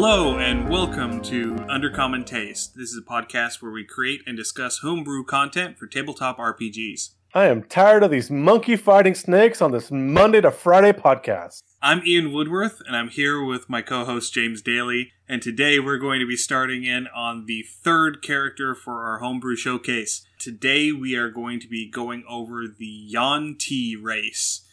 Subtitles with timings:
[0.00, 2.76] Hello and welcome to Undercommon Taste.
[2.76, 7.14] This is a podcast where we create and discuss homebrew content for tabletop RPGs.
[7.34, 11.64] I am tired of these monkey fighting snakes on this Monday to Friday podcast.
[11.82, 16.20] I'm Ian Woodworth and I'm here with my co-host James Daly, and today we're going
[16.20, 20.24] to be starting in on the third character for our homebrew showcase.
[20.38, 24.64] Today we are going to be going over the Yuan-ti race.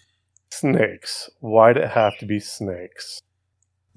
[0.51, 1.31] Snakes.
[1.39, 3.23] Why'd it have to be snakes?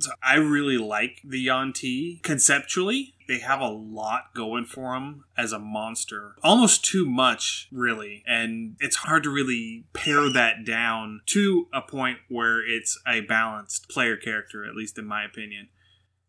[0.00, 3.14] So I really like the Yuan-ti conceptually.
[3.26, 6.36] They have a lot going for them as a monster.
[6.42, 8.22] Almost too much, really.
[8.26, 13.88] And it's hard to really pare that down to a point where it's a balanced
[13.88, 15.68] player character, at least in my opinion.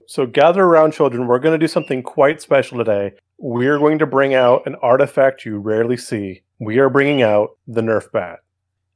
[0.07, 1.27] So gather around, children.
[1.27, 3.13] We're going to do something quite special today.
[3.37, 6.41] We're going to bring out an artifact you rarely see.
[6.59, 8.39] We are bringing out the Nerf Bat.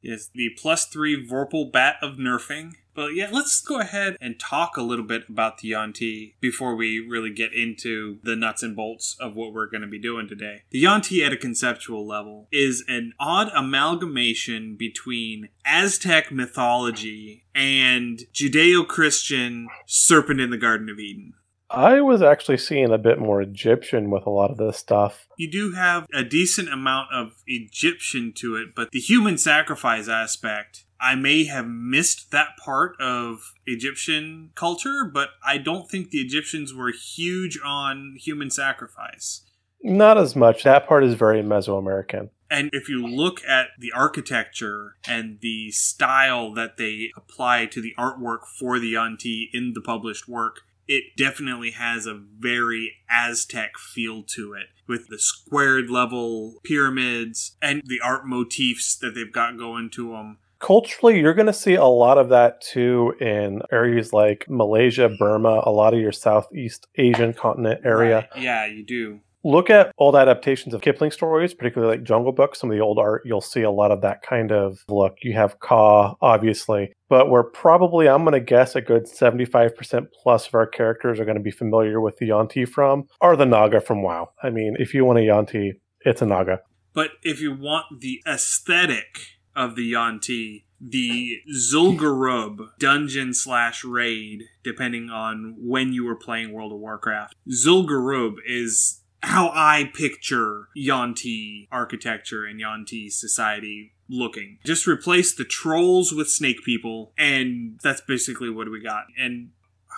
[0.01, 2.73] Is the plus three Vorpal Bat of Nerfing.
[2.95, 6.99] But yeah, let's go ahead and talk a little bit about the Yuan-ti before we
[6.99, 10.63] really get into the nuts and bolts of what we're going to be doing today.
[10.69, 19.67] The Yuan-ti at a conceptual level is an odd amalgamation between Aztec mythology and Judeo-Christian
[19.87, 21.33] serpent in the Garden of Eden.
[21.69, 25.27] I was actually seeing a bit more Egyptian with a lot of this stuff.
[25.37, 30.82] You do have a decent amount of Egyptian to it, but the human sacrifice aspect
[31.03, 36.73] I may have missed that part of Egyptian culture, but I don't think the Egyptians
[36.73, 39.41] were huge on human sacrifice.
[39.83, 40.63] Not as much.
[40.63, 42.29] That part is very Mesoamerican.
[42.49, 47.93] And if you look at the architecture and the style that they apply to the
[47.97, 54.23] artwork for the Yuan-ti in the published work, it definitely has a very Aztec feel
[54.35, 59.89] to it with the squared level pyramids and the art motifs that they've got going
[59.89, 64.45] to them culturally you're going to see a lot of that too in areas like
[64.47, 68.27] malaysia burma a lot of your southeast asian continent area.
[68.33, 68.43] Right.
[68.43, 69.19] yeah you do.
[69.45, 72.97] Look at old adaptations of kipling stories particularly like jungle book some of the old
[72.97, 73.23] art.
[73.25, 75.17] You'll see a lot of that kind of look.
[75.21, 76.93] You have Kaa obviously.
[77.09, 81.25] But we're probably i'm going to guess a good 75% plus of our characters are
[81.25, 84.29] going to be familiar with the Yuan-ti from or the naga from wow.
[84.41, 85.73] I mean if you want a Yuan-ti
[86.05, 86.61] it's a naga.
[86.93, 95.09] But if you want the aesthetic of the Yuan-ti, the Zul'Gurub dungeon slash raid, depending
[95.09, 97.35] on when you were playing World of Warcraft.
[97.49, 104.59] Zul'Gurub is how I picture Yuan-ti architecture and Yuan-ti society looking.
[104.65, 109.05] Just replace the trolls with snake people, and that's basically what we got.
[109.17, 109.51] And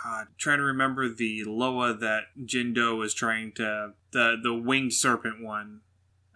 [0.05, 5.43] uh, trying to remember the Loa that Jindo was trying to the the winged serpent
[5.43, 5.81] one.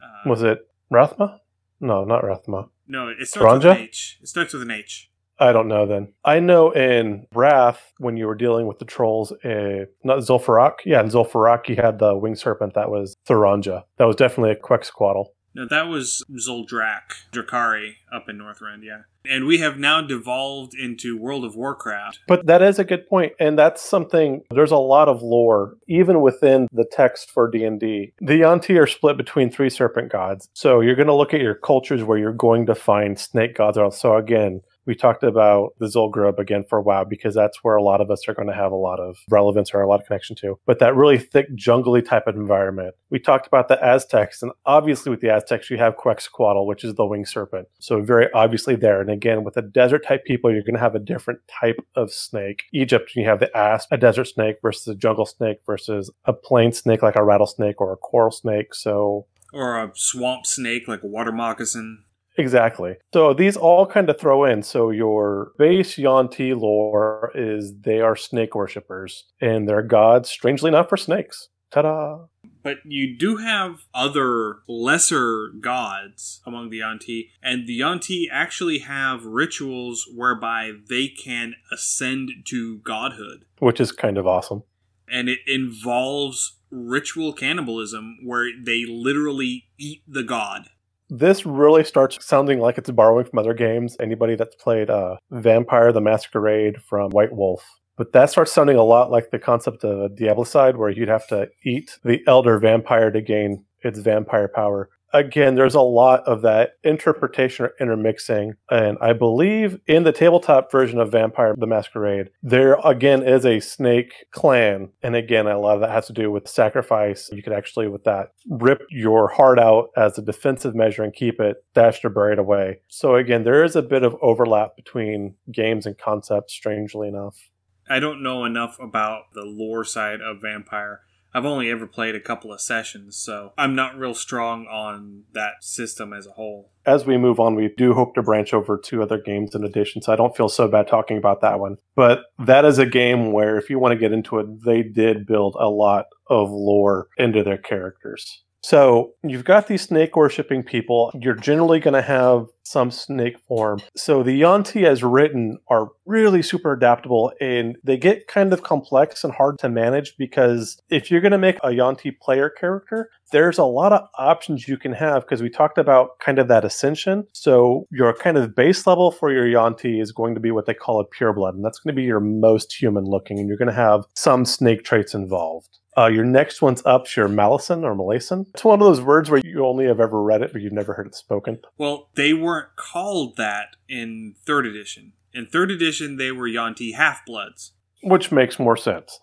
[0.04, 1.40] Uh, was it Rathma?
[1.80, 2.70] No, not Rathma.
[2.90, 4.18] No, it starts with an H.
[4.22, 5.12] It starts with an H.
[5.40, 6.12] I don't know then.
[6.26, 10.80] I know in Wrath, when you were dealing with the trolls, uh, not Zul'Farrak.
[10.84, 13.84] Yeah, in Zul'Farrak, you had the winged serpent that was Thoranja.
[13.98, 15.28] That was definitely a Quetzalcoatl.
[15.56, 17.02] No, that was Zul'Drak,
[17.32, 19.02] Drakkari up in Northrend, yeah.
[19.26, 22.20] And we have now devolved into World of Warcraft.
[22.28, 24.44] But that is a good point, and that's something.
[24.52, 28.14] There's a lot of lore even within the text for D and D.
[28.22, 31.56] The Yuan-ti are split between three serpent gods, so you're going to look at your
[31.56, 33.78] cultures where you're going to find snake gods.
[33.98, 37.84] So again, we talked about the Zul'Gurub again for a while because that's where a
[37.84, 40.08] lot of us are going to have a lot of relevance or a lot of
[40.08, 40.60] connection to.
[40.66, 42.96] But that really thick, jungly type of environment.
[43.12, 46.96] We talked about the Aztecs, and obviously with the Aztecs, you have Quetzalcoatl, which is
[46.96, 47.68] the winged serpent.
[47.80, 49.00] So very obviously there.
[49.00, 52.12] And again, with the desert type people, you're going to have a different type of
[52.12, 52.64] snake.
[52.74, 56.72] Egypt, you have the asp, a desert snake versus a jungle snake versus a plain
[56.72, 58.74] snake like a rattlesnake or a coral snake.
[58.74, 62.06] So or a swamp snake like a water moccasin.
[62.40, 62.96] Exactly.
[63.14, 64.64] So these all kind of throw in.
[64.64, 70.88] So your base Yuan-ti lore is they are snake worshippers, and they're gods, strangely enough,
[70.88, 71.50] for snakes.
[71.70, 72.28] Ta-da!
[72.64, 79.26] But you do have other lesser gods among the Yuan-ti, and the Yuan-ti actually have
[79.26, 83.44] rituals whereby they can ascend to godhood.
[83.60, 84.64] Which is kind of awesome.
[85.12, 90.70] And it involves ritual cannibalism where they literally eat the god
[91.10, 93.98] this really starts sounding like it's borrowing from other games.
[94.00, 97.64] Anybody that's played uh, Vampire the Masquerade from White Wolf.
[97.98, 101.50] But that starts sounding a lot like the concept of Diablicide, where you'd have to
[101.66, 106.74] eat the elder vampire to gain its vampire power again, there's a lot of that
[106.84, 108.54] interpretation or intermixing.
[108.70, 113.60] And I believe in the tabletop version of Vampire the Masquerade, there again is a
[113.60, 114.90] snake clan.
[115.02, 117.30] And again, a lot of that has to do with sacrifice.
[117.32, 121.40] You could actually, with that, rip your heart out as a defensive measure and keep
[121.40, 122.82] it dashed or buried away.
[122.88, 127.50] So again, there is a bit of overlap between games and concepts, strangely enough.
[127.90, 131.02] I don't know enough about the lore side of Vampire.
[131.34, 135.64] I've only ever played a couple of sessions, so I'm not real strong on that
[135.64, 136.72] system as a whole.
[136.86, 140.02] As we move on, we do hope to branch over to other games in addition,
[140.02, 141.78] so I don't feel so bad talking about that one.
[141.96, 145.28] But that is a game where, if you want to get into it, they did
[145.28, 148.44] build a lot of lore into their characters.
[148.62, 151.12] So you've got these snake worshipping people.
[151.20, 153.80] You're generally going to have some snake form.
[153.96, 159.24] So the Yuan-ti as written are really super adaptable and they get kind of complex
[159.24, 163.58] and hard to manage because if you're going to make a Yuan-ti player character, there's
[163.58, 167.26] a lot of options you can have because we talked about kind of that ascension.
[167.34, 170.74] So your kind of base level for your Yuan-ti is going to be what they
[170.74, 173.68] call a pureblood, and that's going to be your most human looking, and you're going
[173.68, 175.80] to have some snake traits involved.
[176.00, 178.46] Uh, your next one's up, your Malison or Malison.
[178.54, 180.94] It's one of those words where you only have ever read it, but you've never
[180.94, 181.60] heard it spoken.
[181.78, 185.12] Well, they weren't called that in third edition.
[185.34, 187.74] In third edition, they were Yuan-ti half-bloods.
[188.02, 189.20] Which makes more sense.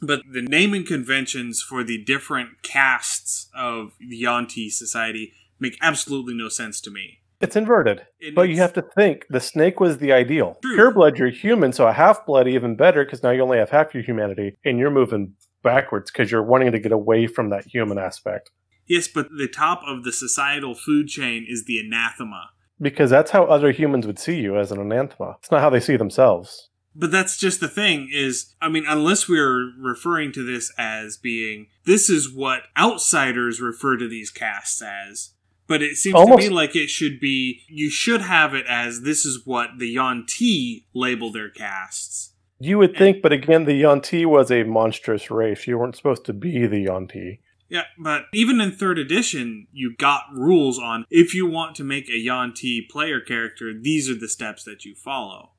[0.00, 6.48] But the naming conventions for the different castes of the Yuan-ti society make absolutely no
[6.48, 7.18] sense to me.
[7.42, 8.06] It's inverted.
[8.18, 10.56] It but you have to think the snake was the ideal.
[10.62, 10.74] True.
[10.74, 13.68] Pure blood, you're human, so a half blood even better because now you only have
[13.68, 17.66] half your humanity, and you're moving backwards because you're wanting to get away from that
[17.66, 18.52] human aspect.
[18.86, 22.50] Yes, but the top of the societal food chain is the anathema.
[22.80, 25.36] Because that's how other humans would see you as an anathema.
[25.40, 26.68] It's not how they see themselves.
[26.94, 31.66] But that's just the thing is, I mean, unless we're referring to this as being,
[31.86, 35.30] this is what outsiders refer to these castes as.
[35.66, 39.00] But it seems Almost- to me like it should be, you should have it as
[39.02, 42.33] this is what the Yuan-ti label their castes.
[42.58, 45.66] You would think, but again, the Yuan-ti was a monstrous race.
[45.66, 47.40] You weren't supposed to be the Yuan-ti.
[47.68, 52.08] Yeah, but even in third edition, you got rules on if you want to make
[52.08, 55.50] a Yuan-ti player character, these are the steps that you follow.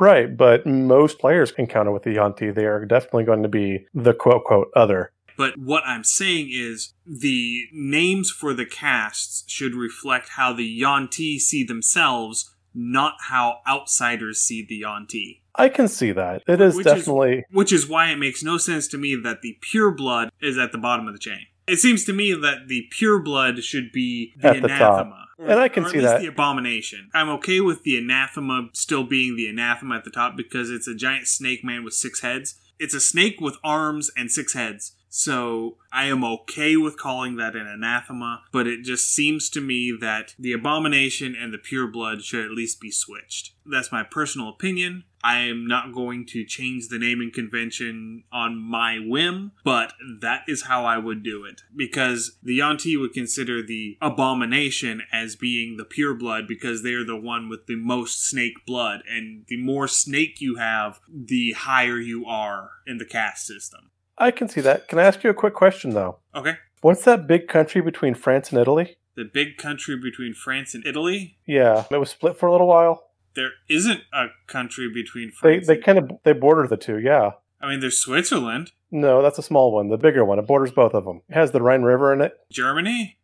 [0.00, 4.14] Right, but most players encounter with the Yuan-ti, they are definitely going to be the
[4.14, 5.12] quote quote other.
[5.36, 11.38] But what I'm saying is the names for the castes should reflect how the Yuan-ti
[11.38, 15.41] see themselves, not how outsiders see the Yuan-ti.
[15.54, 16.42] I can see that.
[16.48, 19.42] It is Which is- definitely Which is why it makes no sense to me that
[19.42, 21.46] the pure blood is at the bottom of the chain.
[21.66, 25.06] It seems to me that the pure blood should be the At the top.
[25.06, 25.18] anathema.
[25.38, 26.20] And I can see that.
[26.20, 27.10] the abomination.
[27.14, 30.94] I'm okay with the anathema still being the anathema at the top because it's a
[30.94, 32.60] giant snake man with six heads.
[32.78, 34.92] It's a snake with arms and six heads.
[35.08, 39.94] So I am okay with calling that an anathema, but it just seems to me
[40.00, 43.52] that the abomination and the pure blood should at least be switched.
[43.66, 45.04] That's my personal opinion.
[45.24, 50.64] I am not going to change the naming convention on my whim, but that is
[50.64, 51.62] how I would do it.
[51.74, 57.16] Because the Yuan-ti would consider the abomination as being the pure blood because they're the
[57.16, 62.26] one with the most snake blood, and the more snake you have, the higher you
[62.26, 63.90] are in the caste system.
[64.18, 64.88] I can see that.
[64.88, 66.18] Can I ask you a quick question though?
[66.34, 66.54] Okay.
[66.80, 68.96] What's that big country between France and Italy?
[69.14, 71.38] The big country between France and Italy.
[71.46, 73.04] Yeah, it was split for a little while.
[73.34, 75.66] There isn't a country between They France.
[75.66, 76.98] they and- kind of they border the two.
[76.98, 77.32] Yeah.
[77.60, 79.88] I mean, there's Switzerland, No, that's a small one.
[79.88, 80.38] The bigger one.
[80.40, 81.22] It borders both of them.
[81.28, 82.32] It has the Rhine River in it.
[82.50, 83.18] Germany,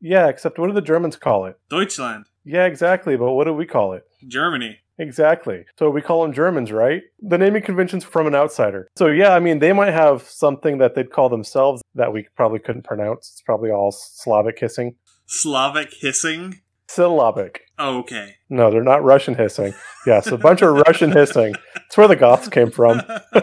[0.00, 1.58] Yeah, except what do the Germans call it?
[1.70, 3.16] Deutschland, Yeah, exactly.
[3.16, 4.04] But what do we call it?
[4.26, 4.80] Germany.
[4.98, 5.64] Exactly.
[5.78, 7.02] So we call them Germans, right?
[7.20, 8.88] The naming convention's from an outsider.
[8.96, 12.58] So yeah, I mean, they might have something that they'd call themselves that we probably
[12.60, 13.30] couldn't pronounce.
[13.32, 14.96] It's probably all Slavic hissing.
[15.26, 16.60] Slavic hissing.
[16.94, 17.60] Syllabic.
[17.78, 18.36] Oh, okay.
[18.48, 19.74] No, they're not Russian hissing.
[20.06, 21.54] Yes, a bunch of Russian hissing.
[21.86, 23.00] It's where the Goths came from.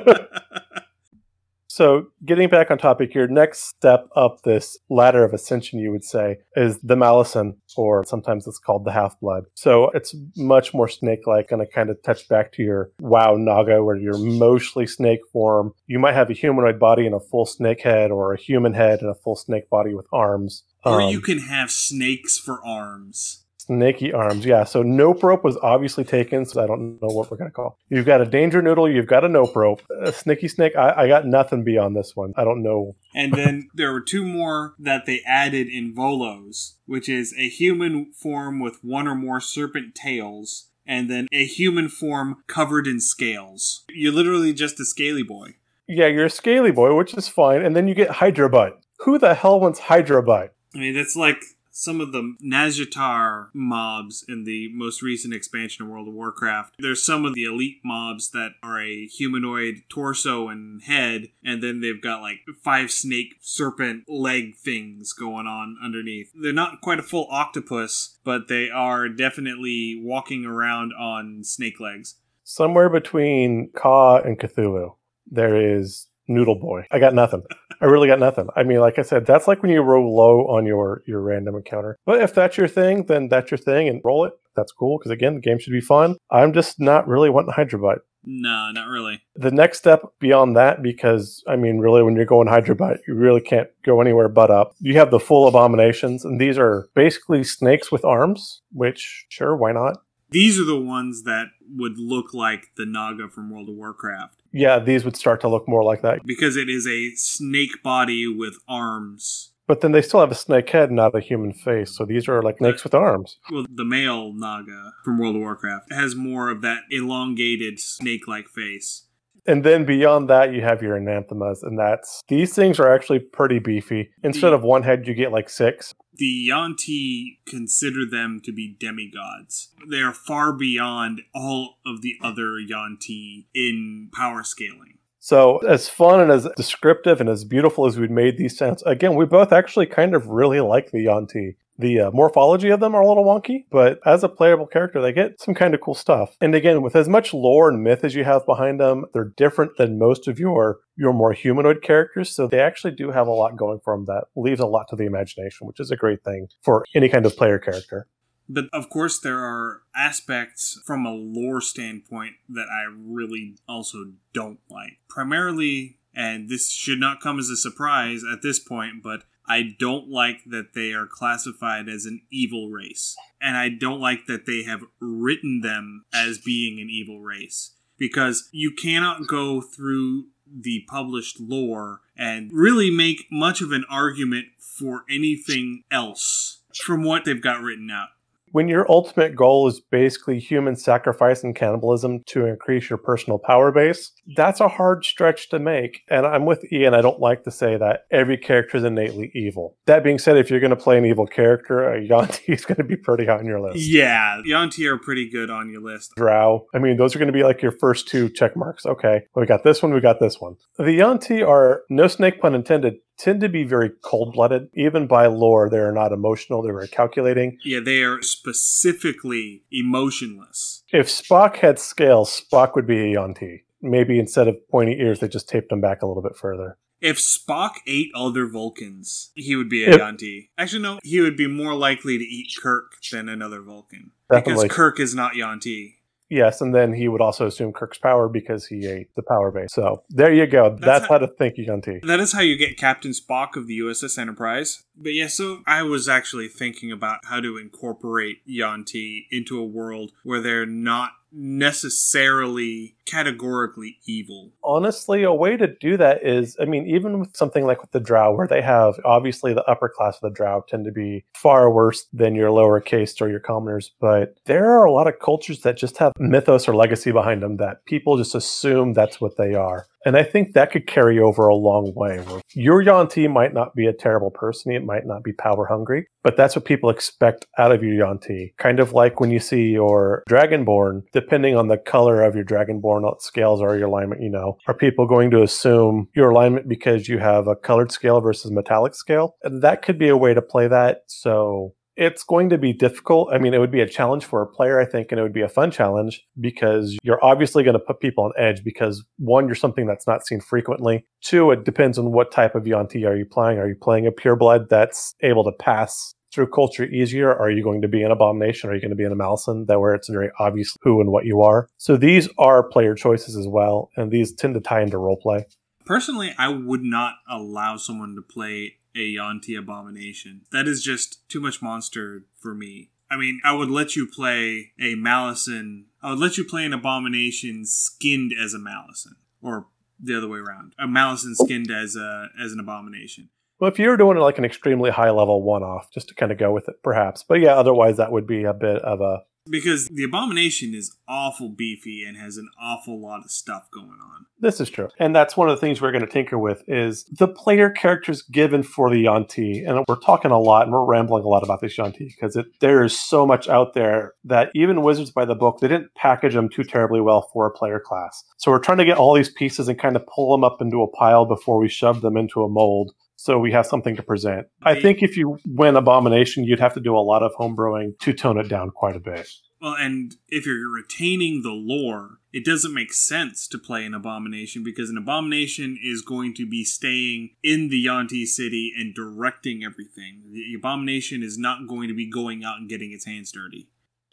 [1.74, 6.03] So, getting back on topic, your next step up this ladder of ascension, you would
[6.03, 9.46] say, is the Malison, or sometimes it's called the Half Blood.
[9.53, 13.38] So, it's much more snake like, and to kind of touch back to your WoW
[13.38, 15.74] Naga, where you're mostly snake form.
[15.88, 19.00] You might have a humanoid body and a full snake head, or a human head
[19.00, 20.63] and a full snake body with arms.
[20.83, 23.45] Or Um, you can have snakes for arms.
[23.57, 24.63] Snaky arms, yeah.
[24.63, 27.77] So nope rope was obviously taken, so I don't know what we're gonna call.
[27.89, 30.75] You've got a danger noodle, you've got a nope rope, a snicky snake.
[30.75, 32.33] I, I got nothing beyond this one.
[32.35, 32.95] I don't know.
[33.13, 38.11] And then there were two more that they added in Volo's, which is a human
[38.13, 43.83] form with one or more serpent tails, and then a human form covered in scales.
[43.89, 45.55] You're literally just a scaly boy.
[45.88, 48.79] Yeah, you're a scaly boy, which is fine, and then you get Hydra butt.
[49.01, 50.55] Who the hell wants Hydra butt?
[50.74, 55.90] I mean, that's like some of the Nazjatar mobs in the most recent expansion of
[55.92, 56.75] World of Warcraft.
[56.80, 61.80] There's some of the elite mobs that are a humanoid torso and head, and then
[61.80, 66.32] they've got like five snake serpent leg things going on underneath.
[66.36, 72.16] They're not quite a full octopus, but they are definitely walking around on snake legs.
[72.44, 76.85] somewhere between Kaa and Cthulhu, there is Noodle Boy.
[76.91, 77.43] I got nothing.
[77.81, 78.47] I really got nothing.
[78.55, 81.55] I mean, like I said, that's like when you roll low on your your random
[81.55, 81.97] encounter.
[82.05, 84.33] But if that's your thing, then that's your thing, and roll it.
[84.55, 86.17] That's cool because again, the game should be fun.
[86.29, 88.00] I'm just not really wanting Hydrobutt.
[88.23, 89.21] No, not really.
[89.35, 93.41] The next step beyond that, because I mean, really, when you're going Hydrobutt, you really
[93.41, 94.73] can't go anywhere but up.
[94.79, 98.61] You have the full abominations, and these are basically snakes with arms.
[98.71, 99.97] Which, sure, why not?
[100.31, 104.79] These are the ones that would look like the Naga from World of Warcraft Yeah,
[104.79, 106.25] these would start to look more like that.
[106.25, 109.50] because it is a snake body with arms.
[109.67, 111.95] But then they still have a snake head, not a human face.
[111.95, 113.38] So these are like snakes with arms.
[113.51, 118.47] Well, the male Naga from World of Warcraft has more of that elongated snake like
[118.47, 119.05] face.
[119.48, 123.60] And then beyond that, you have your anathemas, and that's these things are actually pretty
[123.60, 124.12] beefy.
[124.24, 125.93] Instead of one head, you get like six.
[126.13, 129.74] The Yuan-ti consider them to be demigods.
[129.89, 135.00] They are far beyond all of the other Yuan-ti in power scaling.
[135.24, 139.13] So, as fun and as descriptive and as beautiful as we've made these sounds, again,
[139.13, 141.58] we both actually kind of really like the Yuan-ti.
[141.78, 145.13] The uh, morphology of them are a little wonky, but as a playable character, they
[145.13, 146.36] get some kind of cool stuff.
[146.42, 149.78] And again, with as much lore and myth as you have behind them, they're different
[149.78, 152.32] than most of your your more humanoid characters.
[152.32, 154.96] So they actually do have a lot going for them that leaves a lot to
[154.96, 158.08] the imagination, which is a great thing for any kind of player character.
[158.50, 164.60] But of course, there are aspects from a lore standpoint that I really also don't
[164.69, 165.00] like.
[165.07, 170.10] Primarily, and this should not come as a surprise at this point, but I don't
[170.10, 173.15] like that they are classified as an evil race.
[173.41, 177.71] And I don't like that they have written them as being an evil race.
[177.98, 184.48] Because you cannot go through the published lore and really make much of an argument
[184.60, 188.10] for anything else from what they've got written out.
[188.51, 193.72] When your ultimate goal is basically human sacrifice and cannibalism to increase your personal power
[193.72, 196.01] base, that's a hard stretch to make.
[196.10, 196.93] And I'm with Ian.
[196.93, 199.77] I don't like to say that every character is innately evil.
[199.86, 202.65] That being said, if you're going to play an evil character, uh, a Yuan-ti is
[202.65, 203.77] going to be pretty high on your list.
[203.77, 206.13] Yeah, Yuan-ti are pretty good on your list.
[206.15, 206.65] Drow.
[206.74, 208.86] I mean, those are going to be like your first two check marks.
[208.86, 210.55] Okay, we got this one, we got this one.
[210.77, 214.70] The Yuan-ti are, no snake pun intended, tend to be very cold blooded.
[214.74, 217.58] Even by lore, they are not emotional, they're very calculating.
[217.63, 220.84] Yeah, they are specifically emotionless.
[220.92, 223.63] If Spock had scales, Spock would be a Yuan-ti.
[223.82, 226.78] Maybe instead of pointy ears, they just taped them back a little bit further.
[227.00, 230.51] If Spock ate other Vulcans, he would be a If- Yuan-ti.
[230.58, 234.12] Actually, no, he would be more likely to eat Kirk than another Vulcan.
[234.30, 234.66] Definitely.
[234.66, 235.98] Because Kirk is not Yuan-ti.
[236.31, 239.73] Yes, and then he would also assume Kirk's power because he ate the power base.
[239.73, 240.69] So there you go.
[240.69, 242.00] That's, That's how, to think Yuan-ti.
[242.03, 244.83] That is how you get Captain Spock of the USS Enterprise.
[244.95, 250.13] But yeah, so I was actually thinking about how to incorporate Yuan-ti into a world
[250.23, 254.51] where they're not necessarily categorically evil.
[254.63, 258.00] Honestly, a way to do that is, I mean, even with something like with the
[258.00, 261.71] Drow, where they have obviously the upper class of the Drow tend to be far
[261.71, 265.61] worse than your lower caste or your commoners, but there are a lot of cultures
[265.61, 269.53] that just have mythos or legacy behind them that people just assume that's what they
[269.53, 269.88] are.
[270.05, 272.24] And I think that could carry over a long way.
[272.53, 276.36] Your Yuan-ti might not be a terrible person, it might not be power hungry, but
[276.36, 278.53] that's what people expect out of your Yuan-ti.
[278.58, 283.22] Kind of like when you see your Dragonborn, depending on the color of your Dragonborn
[283.22, 287.20] scales or your alignment, you know, are people going to assume your alignment because you
[287.20, 289.36] have a colored scale versus metallic scale?
[289.43, 291.01] And that could be a way to play that.
[291.08, 293.31] So it's going to be difficult.
[293.31, 295.31] I mean, it would be a challenge for a player, I think, and it would
[295.31, 299.46] be a fun challenge because you're obviously going to put people on edge because one,
[299.46, 301.05] you're something that's not seen frequently.
[301.22, 303.60] Two, it depends on what type of Yuan-ti are you playing.
[303.60, 307.31] Are you playing a pureblood that's able to pass through culture easier?
[307.31, 308.72] Are you going to be an abomination?
[308.72, 311.25] Are you going to be an Malison that where it's very obvious who and what
[311.25, 311.70] you are?
[311.77, 315.43] So these are player choices as well, and these tend to tie into roleplay.
[315.86, 320.41] Personally, I would not allow someone to play a Yuan-ti abomination.
[320.51, 322.91] That is just too much monster for me.
[323.10, 325.88] I mean, I would let you play a Malison.
[326.01, 329.67] I would let you play an abomination skinned as a Malison, or
[330.00, 330.74] the other way around.
[330.79, 333.29] A Malison skinned as a as an abomination.
[333.60, 336.38] Well, if you're doing like an extremely high level one off, just to kind of
[336.38, 337.24] go with it, perhaps.
[337.24, 341.50] But yeah, otherwise that would be a bit of a Because the abomination is awful
[341.50, 344.25] beefy and has an awful lot of stuff going on.
[344.39, 344.89] This is true.
[345.00, 348.21] And that's one of the things we're going to tinker with is the player characters
[348.21, 349.63] given for the Yuan-ti.
[349.65, 352.83] And we're talking a lot and we're rambling a lot about this Yuan-ti because there
[352.83, 356.50] is so much out there that even Wizards by the book, they didn't package them
[356.50, 358.24] too terribly well for a player class.
[358.38, 360.83] So we're trying to get all these pieces and kind of pull them up into
[360.83, 362.93] a pile before we shove them into a mold.
[363.22, 364.48] So we have something to present.
[364.63, 368.13] I think if you win Abomination, you'd have to do a lot of homebrewing to
[368.13, 369.30] tone it down quite a bit.
[369.62, 374.63] Well, and if you're retaining the lore, it doesn't make sense to play an abomination
[374.63, 380.24] because an abomination is going to be staying in the Yuan-ti city and directing everything.
[380.32, 383.68] The abomination is not going to be going out and getting its hands dirty.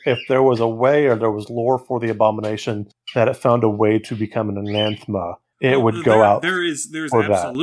[0.04, 3.64] If there was a way or there was lore for the abomination that it found
[3.64, 6.42] a way to become an anathema, it Well, would go out.
[6.42, 7.54] There is there's for that.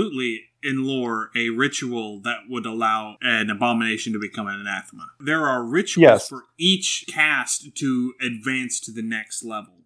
[0.66, 5.08] In lore a ritual that would allow an abomination to become an anathema.
[5.20, 6.30] There are rituals Yes.
[6.30, 9.84] for each caste to advance to the next level.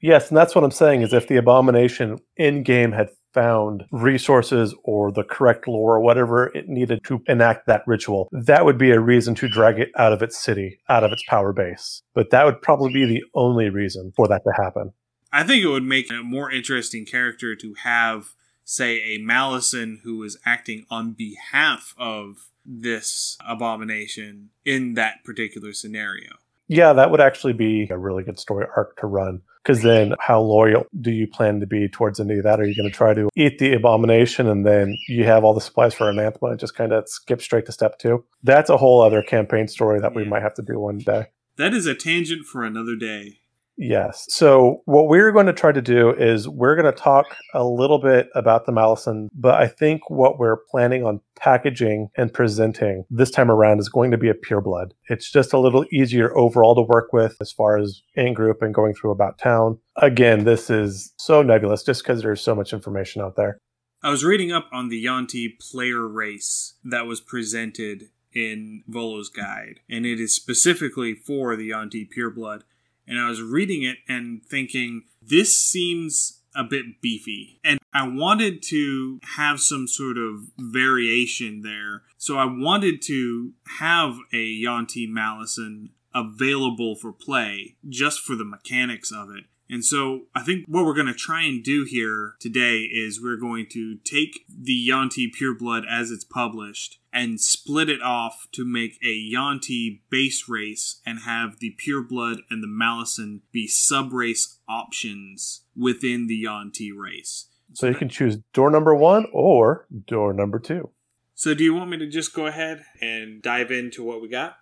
[0.00, 4.74] Yes, and that's what I'm saying is if the abomination in game had found resources
[4.84, 8.90] or the correct lore or whatever it needed to enact that ritual, that would be
[8.90, 12.02] a reason to drag it out of its city, out of its power base.
[12.14, 14.92] But that would probably be the only reason for that to happen.
[15.32, 18.34] I think it would make a more interesting character to have,
[18.68, 26.32] say, a Malison who is acting on behalf of this abomination in that particular scenario.
[26.66, 29.40] Yeah, that would actually be a really good story arc to run.
[29.62, 32.60] Because then, how loyal do you plan to be towards any of that?
[32.60, 35.62] Are you going to try to eat the abomination and then you have all the
[35.62, 38.22] supplies for anathema and just kind of skip straight to step two?
[38.42, 41.26] That's a whole other campaign story that we might have to do one day.
[41.56, 43.38] That is a tangent for another day.
[43.80, 44.26] Yes.
[44.28, 48.00] So what we're going to try to do is we're going to talk a little
[48.00, 53.30] bit about the Malison, but I think what we're planning on packaging and presenting this
[53.30, 54.94] time around is going to be a pure blood.
[55.08, 58.74] It's just a little easier overall to work with as far as in group and
[58.74, 59.78] going through about town.
[59.96, 63.58] Again, this is so nebulous just because there's so much information out there.
[64.02, 69.80] I was reading up on the Yuan-ti player race that was presented in Volo's guide,
[69.88, 72.62] and it is specifically for the Yuan-ti pureblood.
[73.08, 77.58] And I was reading it and thinking, this seems a bit beefy.
[77.64, 82.02] And I wanted to have some sort of variation there.
[82.18, 89.10] So I wanted to have a Yuan-ti Malison available for play just for the mechanics
[89.10, 89.44] of it.
[89.70, 93.36] And so I think what we're going to try and do here today is we're
[93.36, 98.98] going to take the Yuan-ti Pureblood as it's published and split it off to make
[99.04, 105.64] a Yuan-ti base race and have the Pureblood and the Malison be sub race options
[105.76, 107.48] within the Yuan-ti race.
[107.74, 110.90] So you can choose door number one or door number two.
[111.34, 114.56] So do you want me to just go ahead and dive into what we got?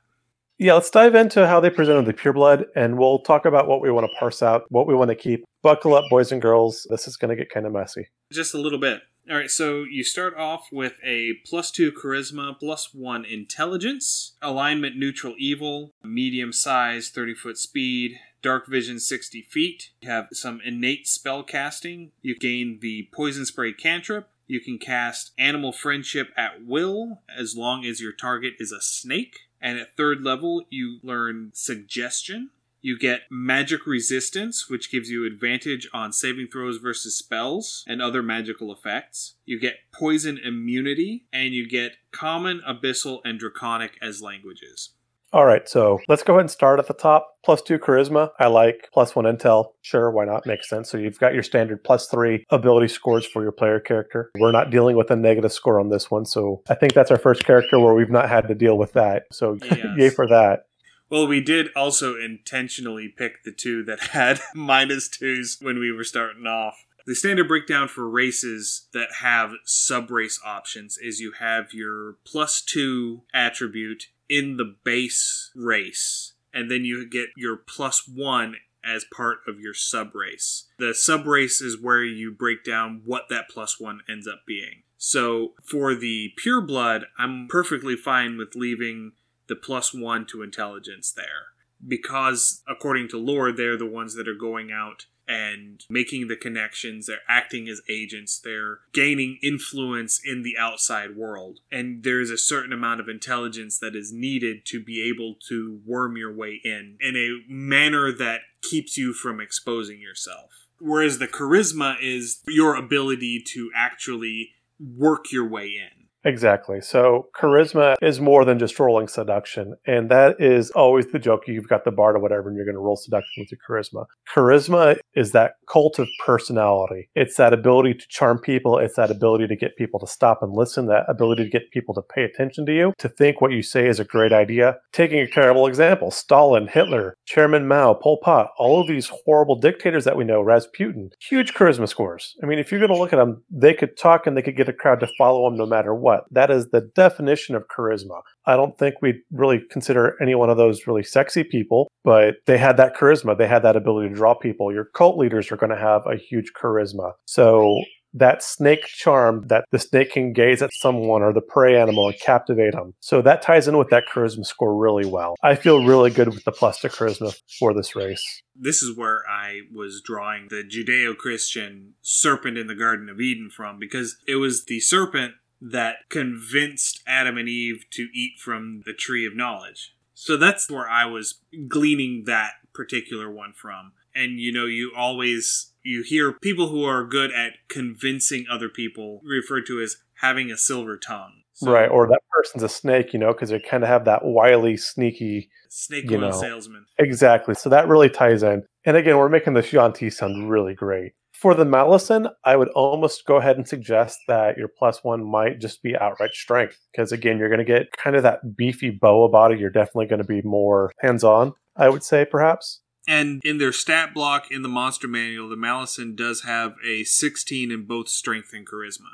[0.58, 3.90] Yeah, let's dive into how they presented the pureblood and we'll talk about what we
[3.90, 5.44] want to parse out, what we want to keep.
[5.62, 6.86] Buckle up, boys and girls.
[6.88, 8.08] This is going to get kind of messy.
[8.32, 9.02] Just a little bit.
[9.28, 14.96] All right, so you start off with a plus two charisma, plus one intelligence, alignment
[14.96, 19.90] neutral evil, medium size, 30 foot speed, dark vision 60 feet.
[20.00, 22.12] You have some innate spell casting.
[22.22, 24.28] You gain the poison spray cantrip.
[24.46, 29.40] You can cast animal friendship at will as long as your target is a snake.
[29.60, 32.50] And at third level, you learn suggestion.
[32.82, 38.22] You get magic resistance, which gives you advantage on saving throws versus spells and other
[38.22, 39.34] magical effects.
[39.44, 44.90] You get poison immunity, and you get common, abyssal, and draconic as languages.
[45.36, 47.34] All right, so let's go ahead and start at the top.
[47.44, 48.88] Plus two charisma, I like.
[48.94, 50.46] Plus one intel, sure, why not?
[50.46, 50.88] Makes sense.
[50.88, 54.30] So you've got your standard plus three ability scores for your player character.
[54.38, 57.18] We're not dealing with a negative score on this one, so I think that's our
[57.18, 59.24] first character where we've not had to deal with that.
[59.30, 59.84] So Yes.
[59.98, 60.68] yay for that.
[61.10, 66.04] Well, we did also intentionally pick the two that had minus twos when we were
[66.04, 66.86] starting off.
[67.04, 72.62] The standard breakdown for races that have sub race options is you have your plus
[72.62, 79.38] two attribute in the base race, and then you get your plus one as part
[79.48, 80.66] of your sub race.
[80.78, 84.82] The sub race is where you break down what that plus one ends up being.
[84.96, 89.12] So for the pure blood, I'm perfectly fine with leaving
[89.48, 91.52] the plus one to intelligence there.
[91.86, 97.06] Because, according to lore, they're the ones that are going out and making the connections.
[97.06, 98.40] They're acting as agents.
[98.42, 101.60] They're gaining influence in the outside world.
[101.70, 106.16] And there's a certain amount of intelligence that is needed to be able to worm
[106.16, 110.50] your way in in a manner that keeps you from exposing yourself.
[110.78, 115.95] Whereas the charisma is your ability to actually work your way in.
[116.26, 116.80] Exactly.
[116.80, 119.76] So charisma is more than just rolling seduction.
[119.86, 121.44] And that is always the joke.
[121.46, 124.06] You've got the bard or whatever, and you're going to roll seduction with your charisma.
[124.34, 127.08] Charisma is that cult of personality.
[127.14, 128.76] It's that ability to charm people.
[128.76, 131.94] It's that ability to get people to stop and listen, that ability to get people
[131.94, 134.78] to pay attention to you, to think what you say is a great idea.
[134.92, 140.04] Taking a terrible example, Stalin, Hitler, Chairman Mao, Pol Pot, all of these horrible dictators
[140.04, 142.34] that we know, Rasputin, huge charisma scores.
[142.42, 144.56] I mean, if you're going to look at them, they could talk and they could
[144.56, 146.15] get a crowd to follow them no matter what.
[146.30, 148.22] That is the definition of charisma.
[148.46, 152.58] I don't think we'd really consider any one of those really sexy people, but they
[152.58, 153.36] had that charisma.
[153.36, 154.72] They had that ability to draw people.
[154.72, 157.12] Your cult leaders are going to have a huge charisma.
[157.26, 157.80] So
[158.16, 162.18] that snake charm that the snake can gaze at someone or the prey animal and
[162.18, 162.94] captivate them.
[163.00, 165.34] So that ties in with that charisma score really well.
[165.42, 168.42] I feel really good with the plus to charisma for this race.
[168.54, 173.50] This is where I was drawing the Judeo Christian serpent in the Garden of Eden
[173.54, 178.92] from because it was the serpent that convinced Adam and Eve to eat from the
[178.92, 179.94] tree of knowledge.
[180.14, 183.92] So that's where I was gleaning that particular one from.
[184.14, 189.20] And you know, you always you hear people who are good at convincing other people
[189.24, 191.42] referred to as having a silver tongue.
[191.52, 194.24] So, right, or that person's a snake, you know, because they kind of have that
[194.24, 196.30] wily, sneaky snake oil know.
[196.32, 196.84] salesman.
[196.98, 197.54] Exactly.
[197.54, 198.62] So that really ties in.
[198.84, 201.12] And again, we're making the Yuan Ti sound really great.
[201.40, 205.60] For the Malison, I would almost go ahead and suggest that your plus one might
[205.60, 206.78] just be outright strength.
[206.90, 209.58] Because again, you're going to get kind of that beefy bow about it.
[209.58, 212.80] You're definitely going to be more hands on, I would say, perhaps.
[213.06, 217.70] And in their stat block in the monster manual, the Malison does have a 16
[217.70, 219.12] in both strength and charisma.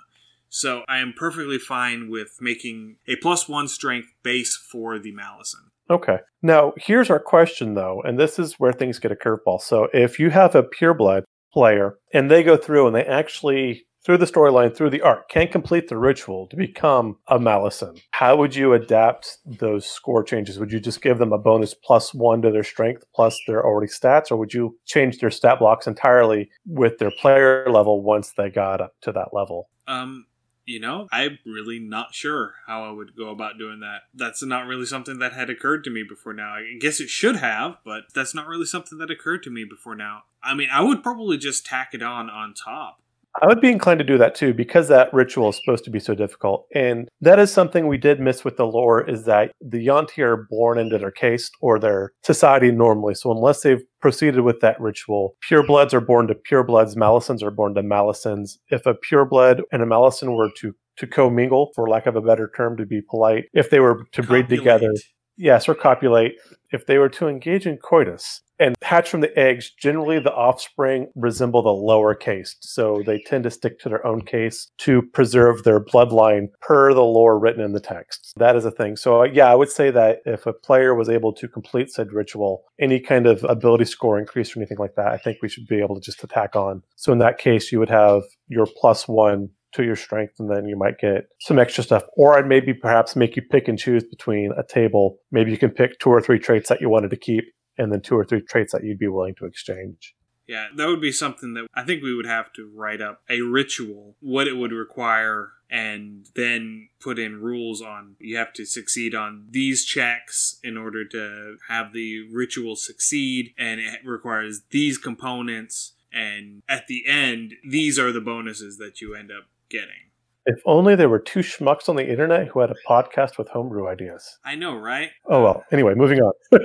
[0.48, 5.70] So I am perfectly fine with making a plus one strength base for the Malison.
[5.90, 6.18] Okay.
[6.40, 9.60] Now, here's our question, though, and this is where things get a curveball.
[9.60, 14.18] So if you have a pureblood player and they go through and they actually through
[14.18, 17.96] the storyline, through the arc, can complete the ritual to become a Malison.
[18.10, 20.58] How would you adapt those score changes?
[20.58, 23.86] Would you just give them a bonus plus one to their strength plus their already
[23.86, 28.50] stats, or would you change their stat blocks entirely with their player level once they
[28.50, 29.68] got up to that level?
[29.86, 30.26] Um,
[30.64, 34.02] you know, I'm really not sure how I would go about doing that.
[34.14, 36.54] That's not really something that had occurred to me before now.
[36.54, 39.96] I guess it should have, but that's not really something that occurred to me before
[39.96, 40.22] now.
[40.42, 43.00] I mean, I would probably just tack it on on top.
[43.40, 46.00] I would be inclined to do that too because that ritual is supposed to be
[46.00, 46.66] so difficult.
[46.74, 50.46] And that is something we did miss with the lore is that the Yuan-ti are
[50.50, 53.14] born into their caste or their society normally.
[53.14, 57.74] So unless they've proceeded with that ritual, purebloods are born to purebloods, Malisons are born
[57.74, 58.58] to Malisons.
[58.68, 62.50] If a pureblood and a Malison were to to commingle, for lack of a better
[62.54, 64.92] term, to be polite, if they were to breed together,
[65.38, 66.34] yes, or copulate,
[66.70, 71.08] if they were to engage in coitus, and hatch from the eggs, generally the offspring
[71.16, 72.58] resemble the lower caste.
[72.60, 77.02] So they tend to stick to their own case to preserve their bloodline per the
[77.02, 78.32] lore written in the text.
[78.36, 78.96] That is a thing.
[78.96, 82.12] So, uh, yeah, I would say that if a player was able to complete said
[82.12, 85.66] ritual, any kind of ability score increase or anything like that, I think we should
[85.66, 86.82] be able to just attack on.
[86.94, 90.66] So, in that case, you would have your plus one to your strength, and then
[90.66, 92.04] you might get some extra stuff.
[92.16, 95.16] Or I'd maybe perhaps make you pick and choose between a table.
[95.30, 97.44] Maybe you can pick two or three traits that you wanted to keep
[97.78, 100.14] and then two or three traits that you'd be willing to exchange.
[100.46, 103.40] Yeah, that would be something that I think we would have to write up a
[103.42, 109.14] ritual, what it would require, and then put in rules on you have to succeed
[109.14, 115.94] on these checks in order to have the ritual succeed, and it requires these components.
[116.12, 120.11] And at the end, these are the bonuses that you end up getting.
[120.44, 123.88] If only there were two schmucks on the internet who had a podcast with homebrew
[123.88, 124.38] ideas.
[124.44, 125.10] I know, right?
[125.26, 125.64] Oh, well.
[125.70, 126.32] Anyway, moving on.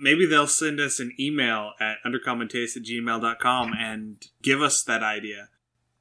[0.00, 5.48] Maybe they'll send us an email at undercommontaste at gmail.com and give us that idea.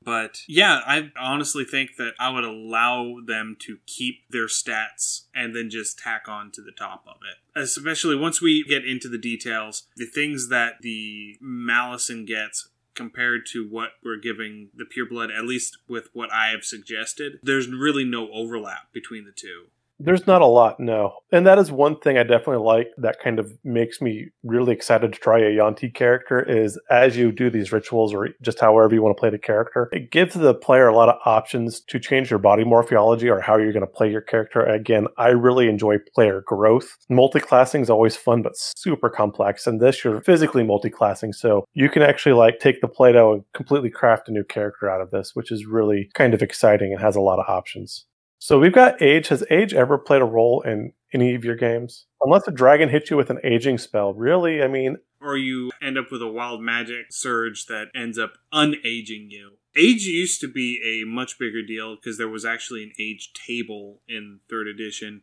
[0.01, 5.55] But yeah, I honestly think that I would allow them to keep their stats and
[5.55, 7.60] then just tack on to the top of it.
[7.60, 13.65] Especially once we get into the details, the things that the Malison gets compared to
[13.65, 18.29] what we're giving the pureblood, at least with what I have suggested, there's really no
[18.33, 19.67] overlap between the two.
[20.01, 21.15] There's not a lot, no.
[21.31, 25.12] And that is one thing I definitely like that kind of makes me really excited
[25.12, 29.01] to try a Yuan-ti character is as you do these rituals or just however you
[29.01, 32.29] want to play the character, it gives the player a lot of options to change
[32.29, 34.62] your body morphology or how you're going to play your character.
[34.62, 36.95] Again, I really enjoy player growth.
[37.09, 39.67] Multi-classing is always fun, but super complex.
[39.67, 41.33] And this, you're physically multi-classing.
[41.33, 45.01] So you can actually like take the Play-Doh and completely craft a new character out
[45.01, 48.05] of this, which is really kind of exciting and has a lot of options.
[48.39, 49.28] So we've got age.
[49.28, 52.06] Has age ever played a role in any of your games?
[52.21, 54.13] Unless a dragon hits you with an aging spell.
[54.13, 54.63] Really?
[54.63, 59.30] I mean, or you end up with a wild magic surge that ends up unaging
[59.30, 59.58] you.
[59.75, 64.02] Age used to be a much bigger deal because there was actually an age table
[64.08, 65.21] in third edition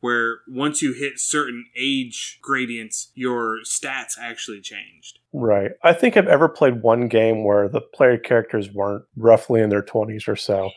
[0.00, 5.18] where once you hit certain age gradients, your stats actually changed.
[5.32, 5.72] Right.
[5.82, 9.82] I think I've ever played one game where the player characters weren't roughly in their
[9.82, 10.70] 20s or so.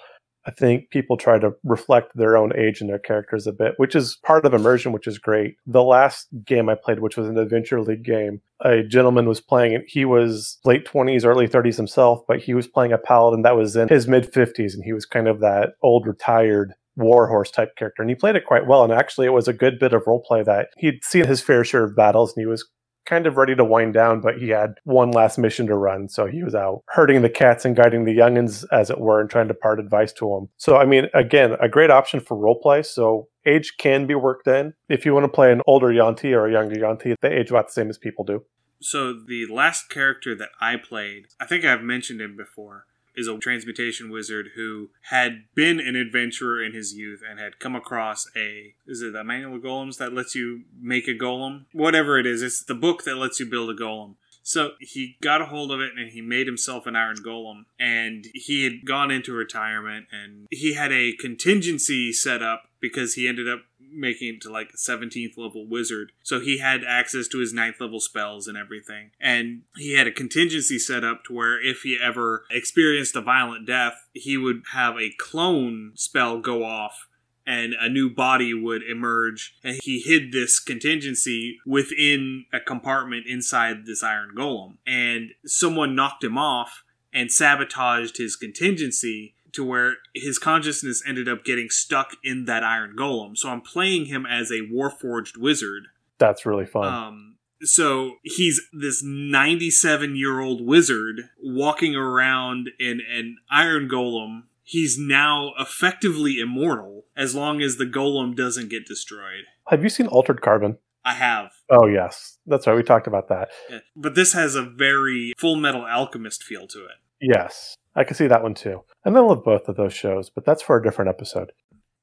[0.45, 3.95] I think people try to reflect their own age in their characters a bit, which
[3.95, 5.55] is part of immersion, which is great.
[5.67, 9.73] The last game I played, which was an Adventure League game, a gentleman was playing
[9.73, 9.83] it.
[9.87, 13.75] He was late 20s, early 30s himself, but he was playing a paladin that was
[13.75, 18.01] in his mid 50s, and he was kind of that old retired warhorse type character,
[18.01, 18.83] and he played it quite well.
[18.83, 21.63] And actually, it was a good bit of role play that he'd seen his fair
[21.63, 22.67] share of battles, and he was
[23.11, 26.07] kind of ready to wind down, but he had one last mission to run.
[26.07, 29.29] So he was out herding the cats and guiding the youngins, as it were, and
[29.29, 30.47] trying to part advice to them.
[30.55, 32.85] So, I mean, again, a great option for roleplay.
[32.85, 34.73] So age can be worked in.
[34.87, 37.67] If you want to play an older Yuan-ti or a younger Yuan-ti, they age about
[37.67, 38.45] the same as people do.
[38.79, 43.37] So the last character that I played, I think I've mentioned him before, is a
[43.37, 48.73] transmutation wizard who had been an adventurer in his youth and had come across a
[48.87, 52.41] is it a manual of golems that lets you make a golem whatever it is
[52.41, 55.79] it's the book that lets you build a golem so he got a hold of
[55.79, 57.65] it and he made himself an iron golem.
[57.79, 63.27] And he had gone into retirement and he had a contingency set up because he
[63.27, 66.11] ended up making it to like a 17th level wizard.
[66.23, 69.11] So he had access to his 9th level spells and everything.
[69.19, 73.67] And he had a contingency set up to where if he ever experienced a violent
[73.67, 77.07] death, he would have a clone spell go off
[77.45, 79.55] and a new body would emerge.
[79.63, 84.77] And he hid this contingency within a compartment inside this iron golem.
[84.85, 91.43] And someone knocked him off and sabotaged his contingency to where his consciousness ended up
[91.43, 93.37] getting stuck in that iron golem.
[93.37, 95.87] So I'm playing him as a warforged wizard.
[96.17, 96.87] That's really fun.
[96.87, 104.43] Um, so he's this 97 year old wizard walking around in an iron golem.
[104.63, 109.43] He's now effectively immortal as long as the golem doesn't get destroyed.
[109.67, 110.77] Have you seen Altered Carbon?
[111.03, 111.51] I have.
[111.69, 112.37] Oh, yes.
[112.45, 112.75] That's right.
[112.75, 113.49] We talked about that.
[113.69, 113.79] Yeah.
[113.95, 116.97] But this has a very full metal alchemist feel to it.
[117.19, 117.75] Yes.
[117.95, 118.81] I can see that one too.
[119.03, 121.51] And I love both of those shows, but that's for a different episode.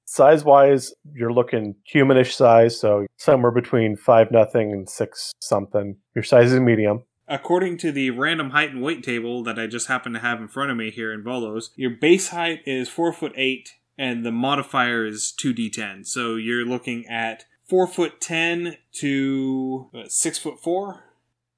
[0.05, 5.97] Size wise, you're looking humanish size, so somewhere between five nothing and six something.
[6.15, 7.05] Your size is medium.
[7.31, 10.49] According to the random height and weight table that I just happen to have in
[10.49, 14.33] front of me here in Volo's, your base height is four foot eight, and the
[14.33, 16.07] modifier is two d10.
[16.07, 21.05] So you're looking at four foot ten to six foot four.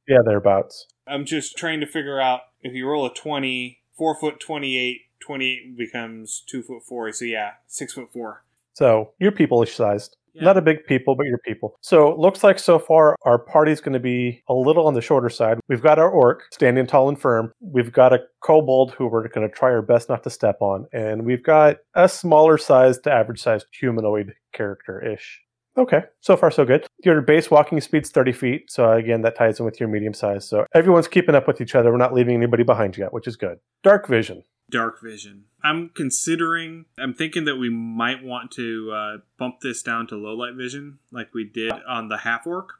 [0.08, 0.88] Yeah, thereabouts.
[1.06, 5.76] I'm just trying to figure out if you roll a twenty, four foot twenty-eight 28
[5.76, 7.12] becomes two foot four.
[7.12, 8.44] So yeah, six foot four.
[8.72, 10.16] So you're peopleish sized.
[10.32, 10.44] Yeah.
[10.44, 11.76] Not a big people, but you're people.
[11.82, 15.02] So it looks like so far our party's going to be a little on the
[15.02, 15.58] shorter side.
[15.68, 17.52] We've got our orc standing tall and firm.
[17.60, 20.86] We've got a kobold who we're going to try our best not to step on.
[20.92, 25.42] And we've got a smaller sized to average sized humanoid character ish.
[25.80, 26.86] Okay, so far so good.
[27.04, 28.70] Your base walking speed's 30 feet.
[28.70, 30.46] So again, that ties in with your medium size.
[30.46, 31.90] So everyone's keeping up with each other.
[31.90, 33.60] We're not leaving anybody behind yet, which is good.
[33.82, 34.44] Dark vision.
[34.70, 35.44] Dark vision.
[35.64, 40.34] I'm considering, I'm thinking that we might want to uh, bump this down to low
[40.34, 42.74] light vision like we did on the half orc.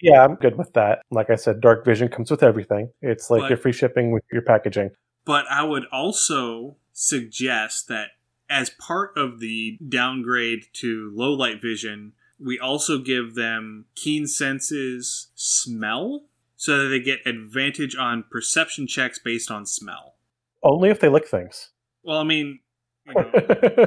[0.00, 1.02] Yeah, I'm good with that.
[1.12, 2.90] Like I said, dark vision comes with everything.
[3.02, 4.90] It's like But- your free shipping with your packaging.
[5.24, 8.08] But I would also suggest that
[8.50, 15.28] as part of the downgrade to low light vision, we also give them keen senses
[15.34, 16.24] smell
[16.56, 20.14] so that they get advantage on perception checks based on smell.
[20.62, 21.70] Only if they lick things.
[22.02, 22.60] Well, I mean,
[23.06, 23.30] you know,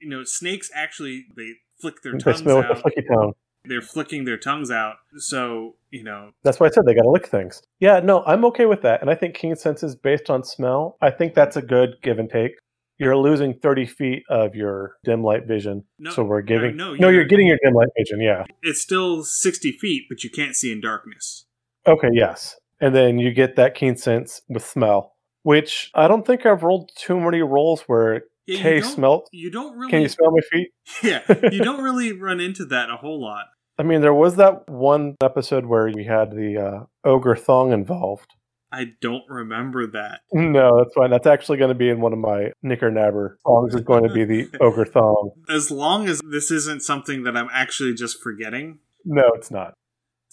[0.00, 2.82] you know snakes actually they flick their tongues they smell with out.
[2.82, 3.32] flicky tongue.
[3.66, 4.96] They're flicking their tongues out.
[5.16, 7.62] So, you know, That's why I said they got to lick things.
[7.80, 9.00] Yeah, no, I'm okay with that.
[9.00, 12.28] And I think keen senses based on smell, I think that's a good give and
[12.28, 12.56] take.
[12.98, 15.84] You're losing 30 feet of your dim light vision.
[15.98, 16.76] No, so we're giving.
[16.76, 18.44] no, no, you're- you're getting your dim light vision, yeah.
[18.62, 21.46] it's still 60 feet, but you can't see in darkness.
[21.86, 22.56] Okay, yes.
[22.80, 26.90] And then you get that keen sense with smell, which I don't think I've rolled
[26.96, 29.24] too many rolls where, Yeah, hey, you don't, smell.
[29.32, 30.68] you don't really Can you smell my feet?
[31.02, 33.46] Yeah, you don't really run into that a whole lot.
[33.76, 38.33] I mean, there was that one episode where we had the uh, ogre thong involved.
[38.74, 40.20] I don't remember that.
[40.32, 41.10] No, that's fine.
[41.10, 43.74] That's actually going to be in one of my knicker nabber songs.
[43.74, 45.30] Is going to be the ogre thong.
[45.48, 49.74] As long as this isn't something that I'm actually just forgetting, No, it's not.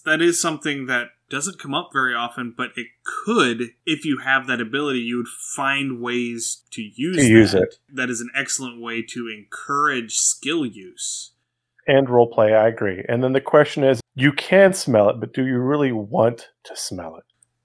[0.04, 2.88] that is something that doesn't come up very often, but it
[3.24, 4.98] could if you have that ability.
[4.98, 7.62] You would find ways to use To use that.
[7.62, 7.74] it.
[7.92, 11.30] That is an excellent way to encourage skill use.
[11.86, 13.04] And role play, I agree.
[13.08, 16.76] And then the question is, you can smell it, but do you really want to
[16.76, 17.24] smell it?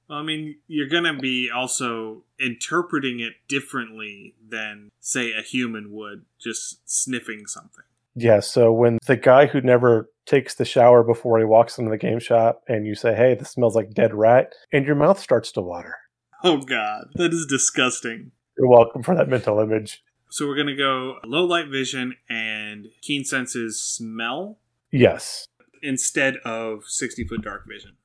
[0.10, 5.92] Well, I mean, you're going to be also interpreting it differently than, say, a human
[5.92, 7.84] would just sniffing something.
[8.16, 8.40] Yeah.
[8.40, 12.20] So when the guy who never takes the shower before he walks into the game
[12.20, 15.62] shop, and you say, "Hey, this smells like dead rat," and your mouth starts to
[15.62, 15.96] water.
[16.44, 17.10] Oh, God.
[17.16, 18.32] That is disgusting.
[18.58, 20.04] You're welcome for that mental image.
[20.30, 24.58] So we're going to go low light vision and keen senses smell
[24.92, 25.48] Yes.
[25.82, 27.98] instead of 60 foot dark vision.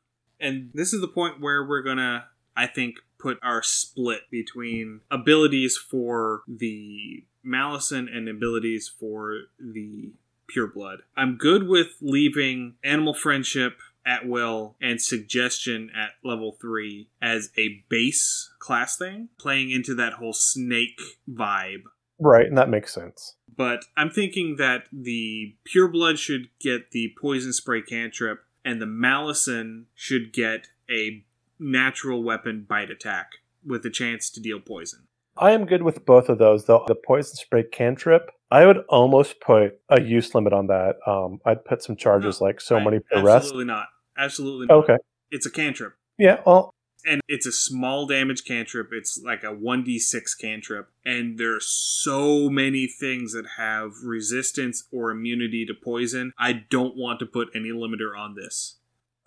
[0.42, 2.24] And this is the point where we're going to,
[2.56, 10.12] I think, put our split between abilities for the Malison and abilities for the
[10.54, 10.98] Pureblood.
[11.16, 17.84] I'm good with leaving Animal Friendship at will and suggestion at level 3 as a
[17.88, 21.00] base class thing playing into that whole snake
[21.30, 21.84] vibe
[22.18, 23.36] Right, and that makes sense.
[23.56, 29.86] but I'm thinking that the Pureblood should get the Poison Spray cantrip, and the Malison
[29.94, 31.24] should get a
[31.58, 33.32] natural weapon bite attack
[33.64, 35.06] with a chance to deal poison.
[35.36, 36.84] I am good with both of those, though.
[36.86, 40.96] The poison spray cantrip, I would almost put a use limit on that.
[41.06, 43.44] Um, I'd put some charges like so I- many per rest.
[43.46, 43.86] Absolutely not.
[44.18, 44.84] Absolutely not.
[44.84, 44.96] Okay.
[45.30, 45.94] It's a cantrip.
[46.18, 48.88] Yeah, well, and it's a small damage cantrip.
[48.92, 50.88] It's like a 1d6 cantrip.
[51.04, 56.32] And there's so many things that have resistance or immunity to poison.
[56.38, 58.76] I don't want to put any limiter on this.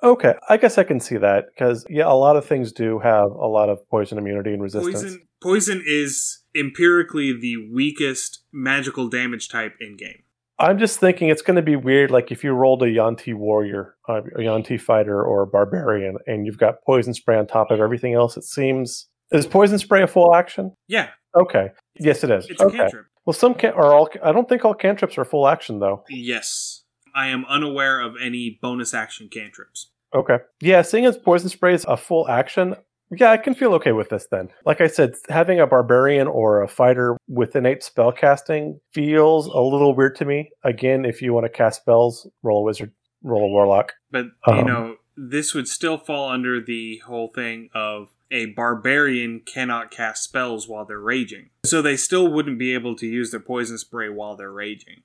[0.03, 0.35] okay.
[0.49, 3.47] I guess I can see that because, yeah, a lot of things do have a
[3.47, 5.01] lot of poison immunity and resistance.
[5.01, 10.23] Poison poison is empirically the weakest magical damage type in game.
[10.57, 12.11] I'm just thinking it's going to be weird.
[12.11, 16.45] Like if you rolled a Yuan-ti warrior, uh, a Yuan-ti fighter, or a barbarian, and
[16.45, 19.07] you've got poison spray on top of everything else, it seems.
[19.31, 20.71] Is poison spray a full action?
[20.87, 21.71] Yeah, Okay.
[21.99, 22.47] Yes, it is.
[22.49, 23.07] it's a cantrip.
[23.25, 24.09] Well, some can are all.
[24.23, 26.03] I don't think all cantrips are full action though.
[26.09, 26.83] Yes.
[27.13, 29.91] I am unaware of any bonus action cantrips.
[30.13, 30.37] Okay.
[30.61, 32.75] Yeah, seeing as poison spray is a full action,
[33.11, 34.49] yeah, I can feel okay with this then.
[34.65, 39.59] Like I said, having a barbarian or a fighter with innate spell casting feels a
[39.59, 40.51] little weird to me.
[40.63, 42.91] Again, if you want to cast spells, roll a wizard,
[43.23, 43.93] roll a warlock.
[44.11, 49.41] But you Um, know, this would still fall under the whole thing of a barbarian
[49.45, 51.51] cannot cast spells while they're raging.
[51.65, 55.03] So they still wouldn't be able to use their poison spray while they're raging.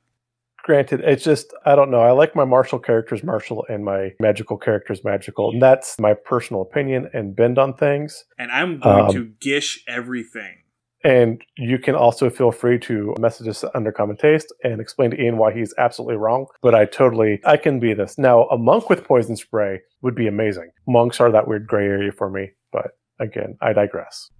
[0.71, 1.99] Granted, it's just I don't know.
[1.99, 5.51] I like my martial characters martial and my magical characters magical.
[5.51, 8.25] And that's my personal opinion and bend on things.
[8.39, 10.59] And I'm going Um, to gish everything.
[11.03, 15.21] And you can also feel free to message us under Undercommon Taste and explain to
[15.21, 16.47] Ian why he's absolutely wrong.
[16.63, 18.17] But I totally, I can be this.
[18.17, 20.71] Now, a monk with poison spray would be amazing.
[20.87, 22.51] Monks are that weird gray area for me.
[22.71, 24.31] But again, I digress.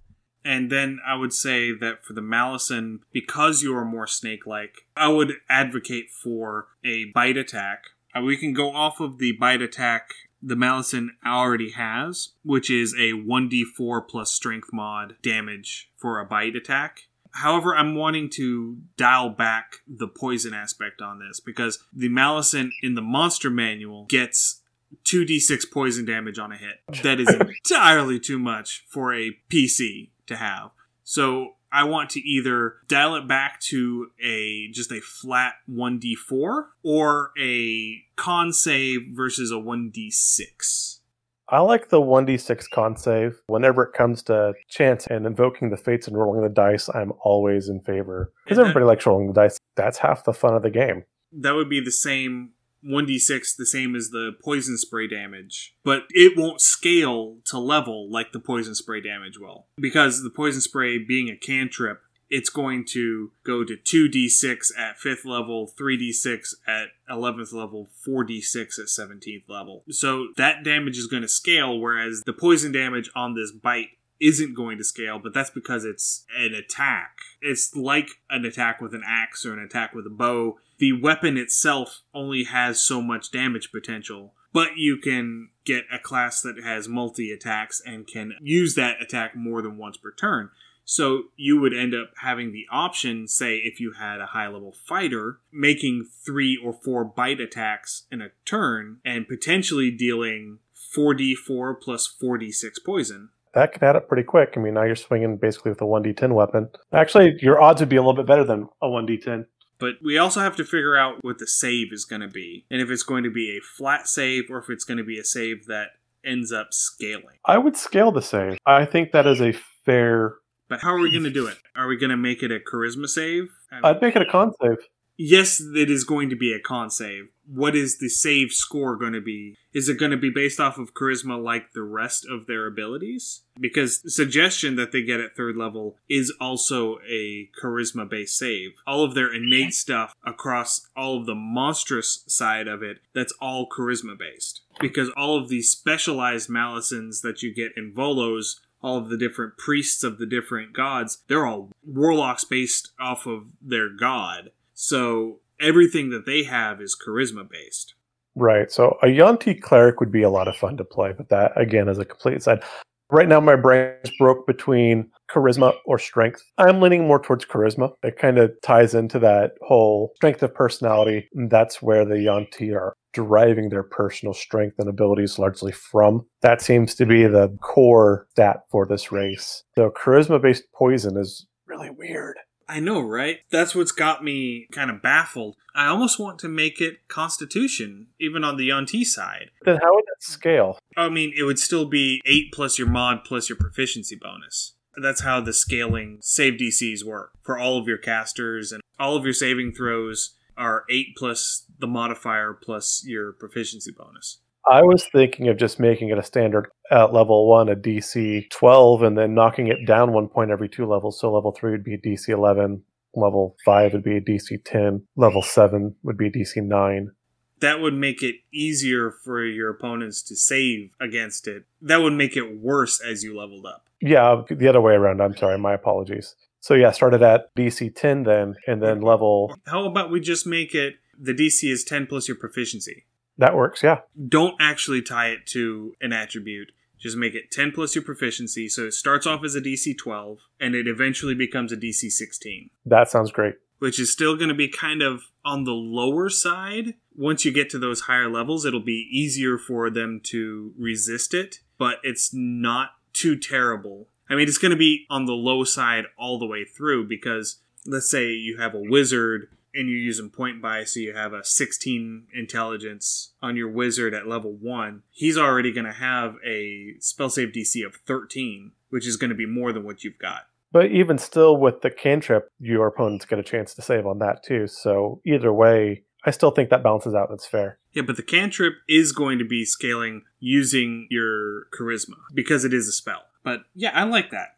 [0.43, 4.87] And then I would say that for the Malison, because you are more snake like,
[4.97, 7.85] I would advocate for a bite attack.
[8.15, 12.93] Uh, we can go off of the bite attack the Malison already has, which is
[12.95, 17.01] a 1d4 plus strength mod damage for a bite attack.
[17.33, 22.95] However, I'm wanting to dial back the poison aspect on this because the Malison in
[22.95, 24.61] the monster manual gets
[25.05, 27.03] 2d6 poison damage on a hit.
[27.03, 27.29] That is
[27.69, 30.71] entirely too much for a PC to have.
[31.03, 37.31] So I want to either dial it back to a just a flat 1d4 or
[37.39, 40.99] a con save versus a 1d6.
[41.47, 43.41] I like the 1d6 con save.
[43.47, 47.67] Whenever it comes to chance and invoking the fates and rolling the dice, I'm always
[47.67, 48.31] in favor.
[48.45, 49.57] Because everybody likes rolling the dice.
[49.75, 51.03] That's half the fun of the game.
[51.33, 52.51] That would be the same
[52.85, 58.31] 1d6, the same as the poison spray damage, but it won't scale to level like
[58.31, 59.67] the poison spray damage will.
[59.77, 65.25] Because the poison spray being a cantrip, it's going to go to 2d6 at 5th
[65.25, 69.83] level, 3d6 at 11th level, 4d6 at 17th level.
[69.89, 73.89] So that damage is going to scale, whereas the poison damage on this bite
[74.21, 77.17] isn't going to scale, but that's because it's an attack.
[77.41, 80.59] It's like an attack with an axe or an attack with a bow.
[80.77, 86.41] The weapon itself only has so much damage potential, but you can get a class
[86.41, 90.49] that has multi attacks and can use that attack more than once per turn.
[90.83, 94.73] So you would end up having the option, say, if you had a high level
[94.73, 100.59] fighter, making three or four bite attacks in a turn and potentially dealing
[100.95, 103.29] 4d4 plus 4d6 poison.
[103.53, 104.53] That can add up pretty quick.
[104.55, 106.69] I mean, now you're swinging basically with a 1d10 weapon.
[106.93, 109.45] Actually, your odds would be a little bit better than a 1d10.
[109.77, 112.65] But we also have to figure out what the save is going to be.
[112.69, 115.17] And if it's going to be a flat save or if it's going to be
[115.17, 115.87] a save that
[116.23, 117.39] ends up scaling.
[117.45, 118.57] I would scale the save.
[118.65, 119.53] I think that is a
[119.83, 120.35] fair.
[120.69, 121.57] But how are we going to do it?
[121.75, 123.49] Are we going to make it a charisma save?
[123.83, 124.77] I'd make it a con save.
[125.17, 127.29] yes, it is going to be a con save.
[127.53, 129.57] What is the save score going to be?
[129.73, 133.41] Is it going to be based off of charisma like the rest of their abilities?
[133.59, 138.71] Because suggestion that they get at third level is also a charisma based save.
[138.87, 143.67] All of their innate stuff across all of the monstrous side of it, that's all
[143.67, 144.61] charisma based.
[144.79, 149.57] Because all of these specialized malisons that you get in Volo's all of the different
[149.57, 154.51] priests of the different gods, they're all warlocks based off of their god.
[154.73, 157.93] So everything that they have is charisma based.
[158.35, 158.71] Right.
[158.71, 161.89] So a Yuan-ti cleric would be a lot of fun to play, but that again
[161.89, 162.63] is a complete side.
[163.09, 166.41] Right now, my brain is broke between charisma or strength.
[166.57, 167.91] I'm leaning more towards charisma.
[168.03, 171.27] It kind of ties into that whole strength of personality.
[171.33, 176.25] And that's where the Yuan-ti are deriving their personal strength and abilities largely from.
[176.41, 179.63] That seems to be the core stat for this race.
[179.77, 182.37] So charisma based poison is really weird.
[182.71, 183.39] I know, right?
[183.51, 185.57] That's what's got me kind of baffled.
[185.75, 189.51] I almost want to make it Constitution, even on the Yuan-ti side.
[189.65, 190.79] Then how would that scale?
[190.95, 194.75] I mean, it would still be 8 plus your mod plus your proficiency bonus.
[194.95, 199.25] That's how the scaling save DCs work for all of your casters and all of
[199.25, 204.37] your saving throws are 8 plus the modifier plus your proficiency bonus.
[204.69, 209.01] I was thinking of just making it a standard at level one, a DC 12,
[209.03, 211.19] and then knocking it down one point every two levels.
[211.19, 212.83] So level three would be DC 11,
[213.15, 217.11] level five would be a DC 10, level seven would be DC 9.
[217.59, 221.65] That would make it easier for your opponents to save against it.
[221.81, 223.85] That would make it worse as you leveled up.
[223.99, 225.21] Yeah, the other way around.
[225.21, 225.59] I'm sorry.
[225.59, 226.35] My apologies.
[226.59, 229.55] So yeah, started at DC 10 then, and then level.
[229.67, 233.05] How about we just make it the DC is 10 plus your proficiency?
[233.37, 233.99] That works, yeah.
[234.27, 236.71] Don't actually tie it to an attribute.
[236.99, 238.69] Just make it 10 plus your proficiency.
[238.69, 242.69] So it starts off as a DC 12 and it eventually becomes a DC 16.
[242.85, 243.55] That sounds great.
[243.79, 246.93] Which is still going to be kind of on the lower side.
[247.15, 251.61] Once you get to those higher levels, it'll be easier for them to resist it,
[251.79, 254.07] but it's not too terrible.
[254.29, 257.57] I mean, it's going to be on the low side all the way through because
[257.85, 261.43] let's say you have a wizard and you're using point buy, so you have a
[261.43, 267.29] 16 intelligence on your wizard at level 1, he's already going to have a spell
[267.29, 270.47] save DC of 13, which is going to be more than what you've got.
[270.71, 274.43] But even still, with the cantrip, your opponents get a chance to save on that
[274.43, 274.67] too.
[274.67, 277.29] So either way, I still think that balances out.
[277.29, 277.77] That's fair.
[277.91, 282.87] Yeah, but the cantrip is going to be scaling using your charisma because it is
[282.87, 283.23] a spell.
[283.43, 284.55] But yeah, I like that.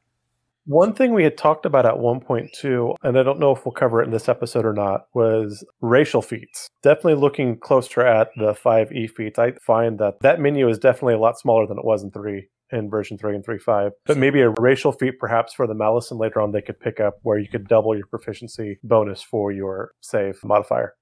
[0.65, 3.65] One thing we had talked about at one point too, and I don't know if
[3.65, 6.69] we'll cover it in this episode or not, was racial feats.
[6.81, 11.19] Definitely looking closer at the 5e feats, I find that that menu is definitely a
[11.19, 13.91] lot smaller than it was in 3 in version 3 and 3.5.
[14.05, 17.15] But maybe a racial feat perhaps for the Malison later on they could pick up
[17.23, 20.95] where you could double your proficiency bonus for your save modifier.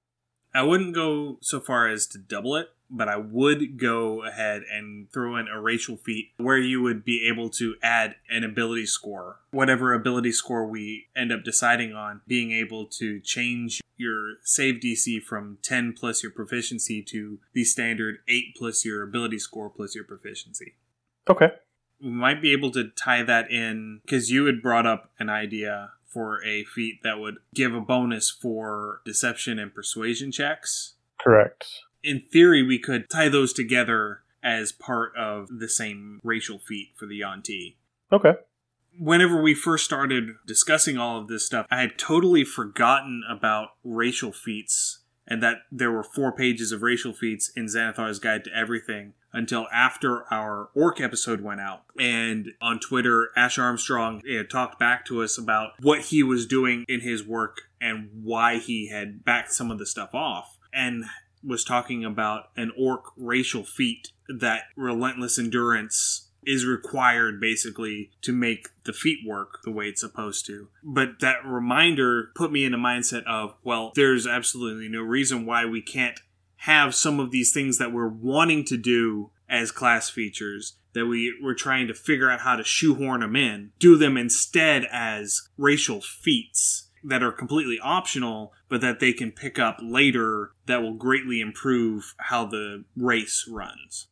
[0.54, 5.10] I wouldn't go so far as to double it, but I would go ahead and
[5.10, 9.40] throw in a racial feat where you would be able to add an ability score.
[9.50, 15.22] Whatever ability score we end up deciding on, being able to change your save DC
[15.22, 20.04] from 10 plus your proficiency to the standard 8 plus your ability score plus your
[20.04, 20.74] proficiency.
[21.28, 21.52] Okay.
[22.02, 25.92] We might be able to tie that in because you had brought up an idea
[26.12, 30.94] for a feat that would give a bonus for deception and persuasion checks.
[31.18, 31.66] Correct
[32.02, 37.06] in theory, we could tie those together as part of the same racial feat for
[37.06, 37.76] the Yuan-ti.
[38.12, 38.34] Okay.
[38.98, 44.32] Whenever we first started discussing all of this stuff, I had totally forgotten about racial
[44.32, 49.14] feats and that there were four pages of racial feats in Xanathar's Guide to Everything
[49.32, 51.84] until after our orc episode went out.
[51.98, 56.84] And on Twitter, Ash Armstrong had talked back to us about what he was doing
[56.88, 60.58] in his work and why he had backed some of the stuff off.
[60.72, 61.04] And
[61.44, 68.68] was talking about an orc racial feat that relentless endurance is required basically to make
[68.84, 70.68] the feat work the way it's supposed to.
[70.82, 75.64] But that reminder put me in a mindset of, well, there's absolutely no reason why
[75.66, 76.20] we can't
[76.62, 81.36] have some of these things that we're wanting to do as class features that we
[81.42, 86.00] we're trying to figure out how to shoehorn them in, do them instead as racial
[86.00, 91.40] feats that are completely optional, but that they can pick up later that will greatly
[91.40, 94.06] improve how the race runs.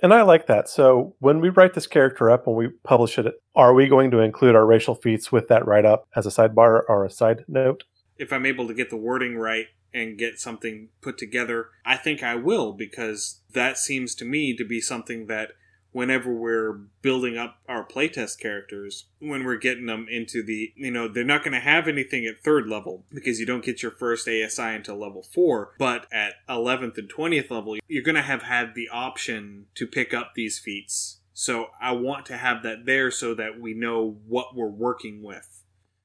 [0.00, 0.68] And I like that.
[0.68, 4.20] So when we write this character up and we publish it, are we going to
[4.20, 7.82] include our racial feats with that write up as a sidebar or a side note?
[8.16, 12.22] If I'm able to get the wording right and get something put together, I think
[12.22, 15.52] I will because that seems to me to be something that
[15.96, 21.08] whenever we're building up our playtest characters, when we're getting them into the, you know,
[21.08, 24.28] they're not going to have anything at third level because you don't get your first
[24.28, 25.72] ASI until level four.
[25.78, 30.12] But at 11th and 20th level, you're going to have had the option to pick
[30.12, 31.20] up these feats.
[31.32, 35.62] So I want to have that there so that we know what we're working with.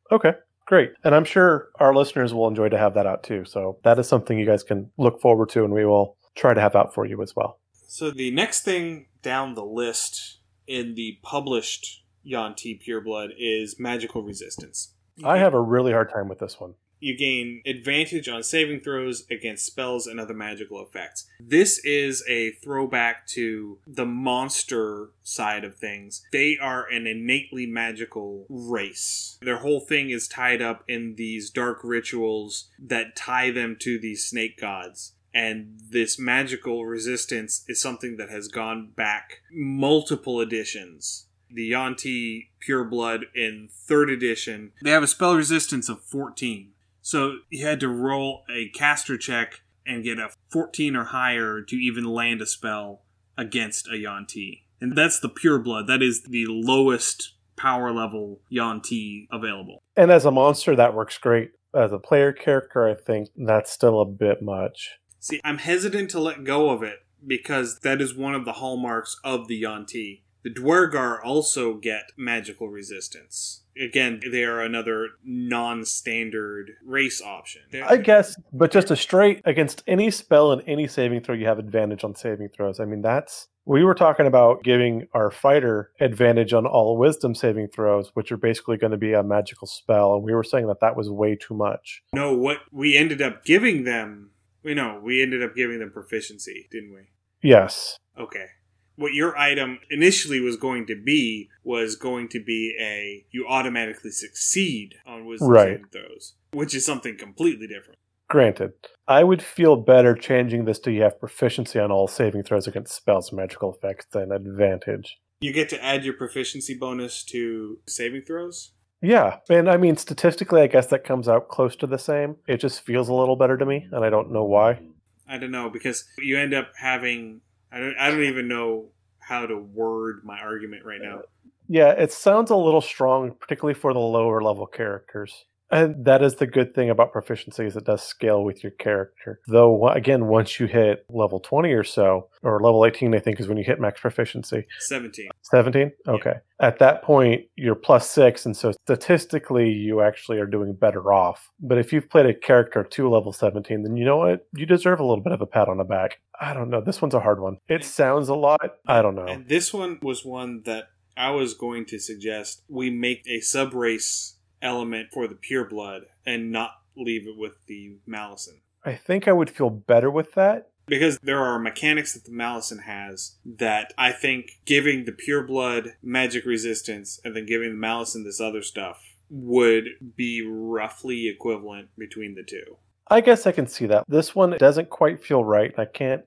[0.09, 0.35] Okay.
[0.71, 0.93] Great.
[1.03, 3.43] And I'm sure our listeners will enjoy to have that out too.
[3.43, 6.61] So that is something you guys can look forward to and we will try to
[6.61, 7.59] have out for you as well.
[7.89, 14.93] So the next thing down the list in the published Yuan-ti Pureblood is magical resistance.
[15.25, 16.75] I have a really hard time with this one.
[17.01, 21.25] You gain advantage on saving throws against spells and other magical effects.
[21.39, 26.23] This is a throwback to the monster side of things.
[26.31, 29.37] They are an innately magical race.
[29.41, 34.23] Their whole thing is tied up in these dark rituals that tie them to these
[34.23, 35.13] snake gods.
[35.33, 43.23] And this magical resistance is something that has gone back multiple editions the Yuan-ti Pureblood
[43.35, 46.71] in third edition, they have a spell resistance of 14.
[47.01, 51.75] So you had to roll a caster check and get a 14 or higher to
[51.75, 53.01] even land a spell
[53.37, 54.65] against a Yuan-ti.
[54.79, 55.87] And that's the Pureblood.
[55.87, 59.81] That is the lowest power level Yuan-ti available.
[59.95, 61.51] And as a monster, that works great.
[61.73, 64.99] As a player character, I think that's still a bit much.
[65.19, 69.15] See, I'm hesitant to let go of it because that is one of the hallmarks
[69.23, 70.23] of the Yuan-ti.
[70.43, 73.63] The Duergar also get magical resistance.
[73.79, 77.61] Again, they are another non standard race option.
[77.85, 81.59] I guess, but just a straight against any spell and any saving throw, you have
[81.59, 82.79] advantage on saving throws.
[82.79, 83.47] I mean, that's.
[83.63, 88.37] We were talking about giving our fighter advantage on all wisdom saving throws, which are
[88.37, 90.15] basically going to be a magical spell.
[90.15, 92.01] And we were saying that that was way too much.
[92.11, 94.31] No, what we ended up giving them,
[94.63, 97.01] we know, we ended up giving them proficiency, didn't we?
[97.47, 97.97] Yes.
[98.19, 98.47] Okay
[98.95, 104.11] what your item initially was going to be was going to be a you automatically
[104.11, 105.67] succeed on wisdom right.
[105.67, 107.97] saving throws, which is something completely different.
[108.29, 108.71] Granted,
[109.07, 112.95] I would feel better changing this to you have proficiency on all saving throws against
[112.95, 115.19] spells and magical effects than advantage.
[115.41, 118.71] You get to add your proficiency bonus to saving throws?
[119.01, 122.37] Yeah, and I mean statistically, I guess that comes out close to the same.
[122.47, 124.79] It just feels a little better to me, and I don't know why.
[125.27, 129.45] I don't know because you end up having I don't I don't even know how
[129.45, 131.21] to word my argument right now.
[131.67, 135.45] Yeah, it sounds a little strong, particularly for the lower level characters.
[135.71, 139.39] And that is the good thing about proficiency is it does scale with your character.
[139.47, 143.47] Though again, once you hit level 20 or so, or level 18 I think is
[143.47, 144.65] when you hit max proficiency.
[144.79, 145.29] 17.
[145.41, 145.91] 17?
[146.07, 146.33] Okay.
[146.33, 146.67] Yeah.
[146.67, 151.49] At that point, you're plus 6 and so statistically you actually are doing better off.
[151.59, 154.47] But if you've played a character to level 17, then you know what?
[154.55, 156.19] You deserve a little bit of a pat on the back.
[156.39, 156.81] I don't know.
[156.81, 157.57] This one's a hard one.
[157.69, 158.77] It sounds a lot.
[158.87, 159.27] I don't know.
[159.27, 163.73] And this one was one that I was going to suggest we make a sub
[163.73, 168.61] race element for the pure blood and not leave it with the Malison.
[168.83, 170.69] I think I would feel better with that.
[170.87, 175.93] Because there are mechanics that the Malison has that I think giving the pure blood
[176.01, 179.85] magic resistance and then giving the Malison this other stuff would
[180.15, 182.77] be roughly equivalent between the two.
[183.09, 184.05] I guess I can see that.
[184.07, 185.73] This one doesn't quite feel right.
[185.77, 186.23] I can't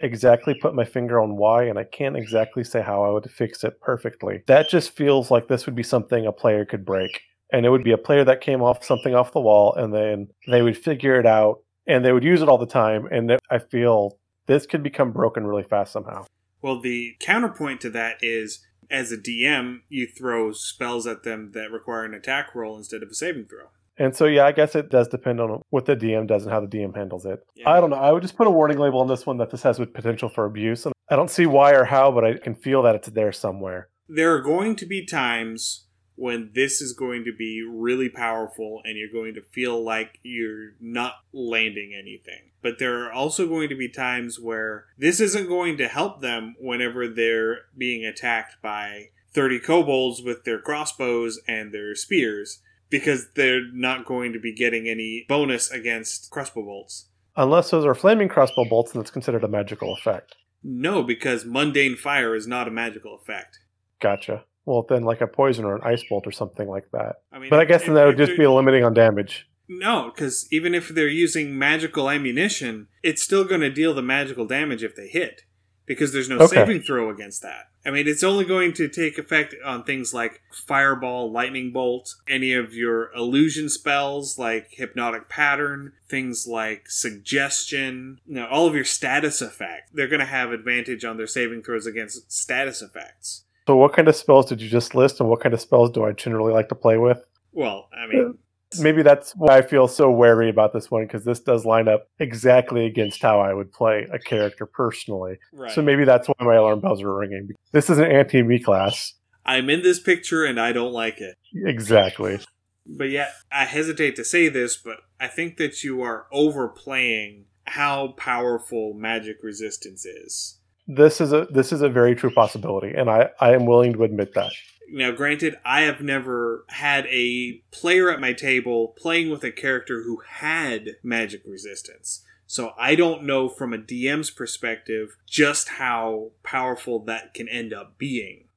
[0.00, 3.64] exactly put my finger on why, and I can't exactly say how I would fix
[3.64, 4.42] it perfectly.
[4.46, 7.20] That just feels like this would be something a player could break
[7.54, 10.28] and it would be a player that came off something off the wall and then
[10.48, 13.58] they would figure it out and they would use it all the time and i
[13.58, 16.26] feel this could become broken really fast somehow.
[16.60, 21.70] Well the counterpoint to that is as a dm you throw spells at them that
[21.70, 23.68] require an attack roll instead of a saving throw.
[23.96, 26.60] And so yeah i guess it does depend on what the dm does and how
[26.60, 27.40] the dm handles it.
[27.54, 27.70] Yeah.
[27.70, 27.96] i don't know.
[27.96, 30.44] I would just put a warning label on this one that this has potential for
[30.44, 33.32] abuse and i don't see why or how but i can feel that it's there
[33.32, 33.88] somewhere.
[34.08, 35.83] There are going to be times
[36.16, 40.72] when this is going to be really powerful and you're going to feel like you're
[40.80, 42.50] not landing anything.
[42.62, 46.54] But there are also going to be times where this isn't going to help them
[46.58, 53.66] whenever they're being attacked by 30 kobolds with their crossbows and their spears because they're
[53.72, 57.08] not going to be getting any bonus against crossbow bolts.
[57.36, 60.36] Unless those are flaming crossbow bolts and it's considered a magical effect.
[60.62, 63.58] No, because mundane fire is not a magical effect.
[64.00, 64.44] Gotcha.
[64.66, 67.16] Well, then like a poison or an ice bolt or something like that.
[67.32, 69.46] I mean, but I guess if, then that would just be limiting on damage.
[69.68, 74.46] No, because even if they're using magical ammunition, it's still going to deal the magical
[74.46, 75.42] damage if they hit,
[75.86, 76.56] because there's no okay.
[76.56, 77.68] saving throw against that.
[77.86, 82.54] I mean, it's only going to take effect on things like fireball, lightning bolt, any
[82.54, 88.84] of your illusion spells like hypnotic pattern, things like suggestion, you know, all of your
[88.84, 89.90] status effects.
[89.92, 93.43] They're going to have advantage on their saving throws against status effects.
[93.66, 96.04] So, what kind of spells did you just list, and what kind of spells do
[96.04, 97.24] I generally like to play with?
[97.52, 101.24] Well, I mean, uh, maybe that's why I feel so wary about this one because
[101.24, 105.38] this does line up exactly against how I would play a character personally.
[105.52, 105.72] Right.
[105.72, 107.50] So maybe that's why my alarm bells are ringing.
[107.72, 109.14] This is an anti-me class.
[109.46, 111.36] I'm in this picture and I don't like it.
[111.54, 112.40] Exactly.
[112.86, 118.08] But yet, I hesitate to say this, but I think that you are overplaying how
[118.18, 123.30] powerful magic resistance is this is a this is a very true possibility, and I
[123.40, 124.52] I am willing to admit that.
[124.88, 130.02] Now, granted, I have never had a player at my table playing with a character
[130.02, 132.22] who had magic resistance.
[132.46, 137.96] So I don't know from a DM's perspective just how powerful that can end up
[137.98, 138.48] being.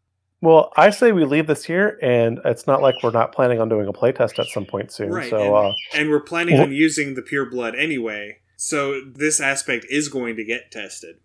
[0.41, 3.69] Well, I say we leave this here, and it's not like we're not planning on
[3.69, 5.09] doing a playtest at some point soon.
[5.09, 8.39] Right, So, uh, And we're planning on using the pure blood anyway.
[8.55, 11.15] So this aspect is going to get tested.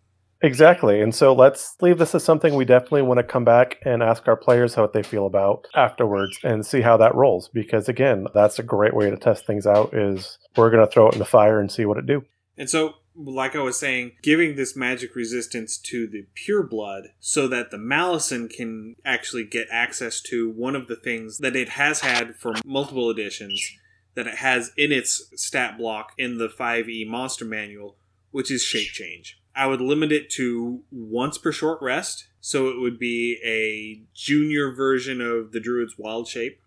[0.43, 1.01] Exactly.
[1.01, 4.29] And so let's leave this as something we definitely want to come back and ask
[4.29, 7.49] our players how they feel about afterwards and see how that rolls.
[7.49, 9.95] Because again, that's a great way to test things out.
[9.95, 12.25] Is we're going to throw it in the fire and see what it do.
[12.59, 17.49] And so, like I was saying, giving this magic resistance to the pure blood so
[17.49, 22.01] that the Malison can actually get access to one of the things that it has
[22.01, 23.73] had for multiple editions
[24.15, 27.97] that it has in its stat block in the 5e monster manual,
[28.31, 29.42] which is shape change.
[29.55, 34.73] I would limit it to once per short rest, so it would be a junior
[34.73, 36.61] version of the Druid's Wild Shape.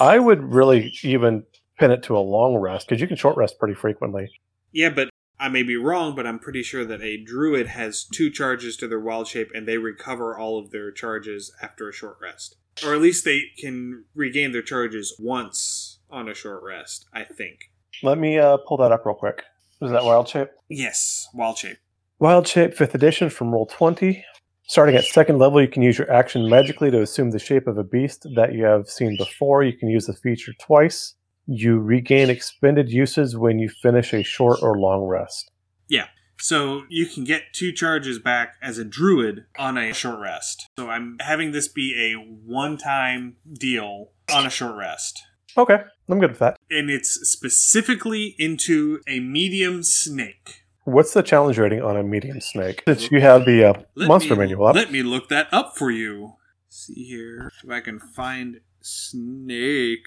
[0.00, 1.44] I would really even
[1.78, 4.30] pin it to a long rest because you can short rest pretty frequently.
[4.72, 8.30] Yeah, but I may be wrong, but I'm pretty sure that a druid has two
[8.30, 12.16] charges to their wild shape and they recover all of their charges after a short
[12.20, 12.56] rest.
[12.84, 17.70] Or at least they can regain their charges once on a short rest, I think.
[18.02, 19.44] Let me uh, pull that up real quick.
[19.80, 20.48] Is that wild shape?
[20.68, 21.78] Yes, wild shape.
[22.24, 24.24] Wild Shape 5th Edition from Roll 20.
[24.62, 27.76] Starting at second level, you can use your action magically to assume the shape of
[27.76, 29.62] a beast that you have seen before.
[29.62, 31.16] You can use the feature twice.
[31.44, 35.50] You regain expended uses when you finish a short or long rest.
[35.86, 36.06] Yeah.
[36.40, 40.66] So you can get two charges back as a druid on a short rest.
[40.78, 45.22] So I'm having this be a one time deal on a short rest.
[45.58, 45.76] Okay,
[46.08, 46.56] I'm good with that.
[46.70, 50.63] And it's specifically into a medium snake.
[50.84, 52.82] What's the challenge rating on a medium snake?
[52.86, 54.74] Since you have the uh, monster me, manual up.
[54.74, 56.34] Let me look that up for you.
[56.68, 60.06] See here if I can find snake.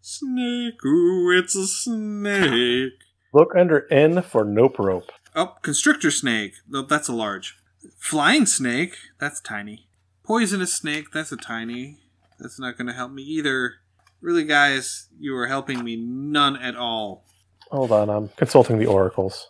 [0.00, 2.92] Snake, ooh, it's a snake.
[3.34, 5.10] Look under N for Nope Rope.
[5.34, 6.54] Oh, constrictor snake.
[6.68, 7.56] Though that's a large.
[7.98, 8.96] Flying snake.
[9.18, 9.88] That's tiny.
[10.22, 11.06] Poisonous snake.
[11.12, 11.98] That's a tiny.
[12.38, 13.74] That's not going to help me either.
[14.20, 17.24] Really, guys, you are helping me none at all.
[17.70, 19.48] Hold on, I'm consulting the oracles.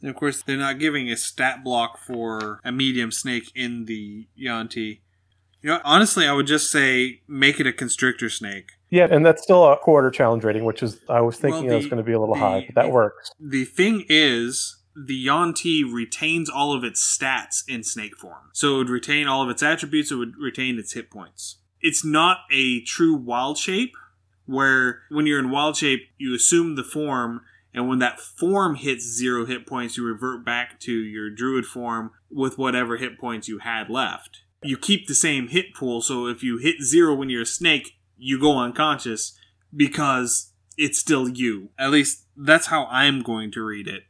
[0.00, 4.26] And of course, they're not giving a stat block for a medium snake in the
[4.34, 5.00] Yuan-ti.
[5.62, 8.72] You know, honestly, I would just say make it a constrictor snake.
[8.90, 11.76] Yeah, and that's still a quarter challenge rating, which is I was thinking Well, it
[11.78, 13.30] was going to be a little the- high, but that the- works.
[13.40, 18.50] The thing is, the Yuan-ti retains all of its stats in snake form.
[18.52, 21.56] So it would retain all of its attributes, it would retain its hit points.
[21.80, 23.92] It's not a true wild shape,
[24.46, 27.40] where when you're in wild shape, you assume the form,
[27.76, 32.10] and when that form hits zero hit points, you revert back to your druid form
[32.30, 34.40] with whatever hit points you had left.
[34.62, 37.98] You keep the same hit pool, so if you hit zero when you're a snake,
[38.16, 39.38] you go unconscious
[39.76, 41.68] because it's still you.
[41.78, 44.04] At least that's how I'm going to read it.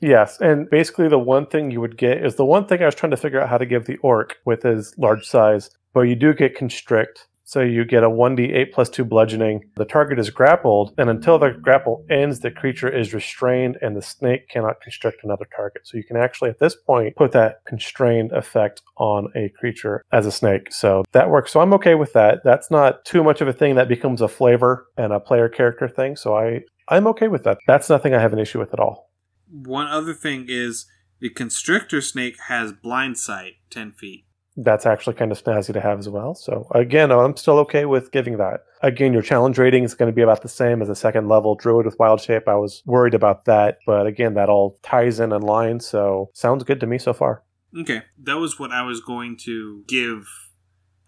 [0.00, 2.96] Yes, and basically the one thing you would get is the one thing I was
[2.96, 6.16] trying to figure out how to give the orc with his large size, but you
[6.16, 7.28] do get constrict.
[7.52, 9.60] So you get a 1d8 plus 2 bludgeoning.
[9.76, 14.00] The target is grappled, and until the grapple ends, the creature is restrained and the
[14.00, 15.86] snake cannot constrict another target.
[15.86, 20.24] So you can actually, at this point, put that constrained effect on a creature as
[20.24, 20.72] a snake.
[20.72, 21.52] So that works.
[21.52, 22.38] So I'm okay with that.
[22.42, 25.90] That's not too much of a thing that becomes a flavor and a player character
[25.90, 26.16] thing.
[26.16, 27.58] So I, I'm okay with that.
[27.66, 29.10] That's nothing I have an issue with at all.
[29.50, 30.86] One other thing is
[31.20, 34.24] the constrictor snake has blind sight 10 feet.
[34.56, 36.34] That's actually kind of snazzy to have as well.
[36.34, 38.64] So again, I'm still okay with giving that.
[38.82, 41.54] Again, your challenge rating is going to be about the same as a second level
[41.54, 42.48] druid with wild shape.
[42.48, 45.80] I was worried about that, but again, that all ties in and line.
[45.80, 47.42] So sounds good to me so far.
[47.78, 50.26] Okay, that was what I was going to give.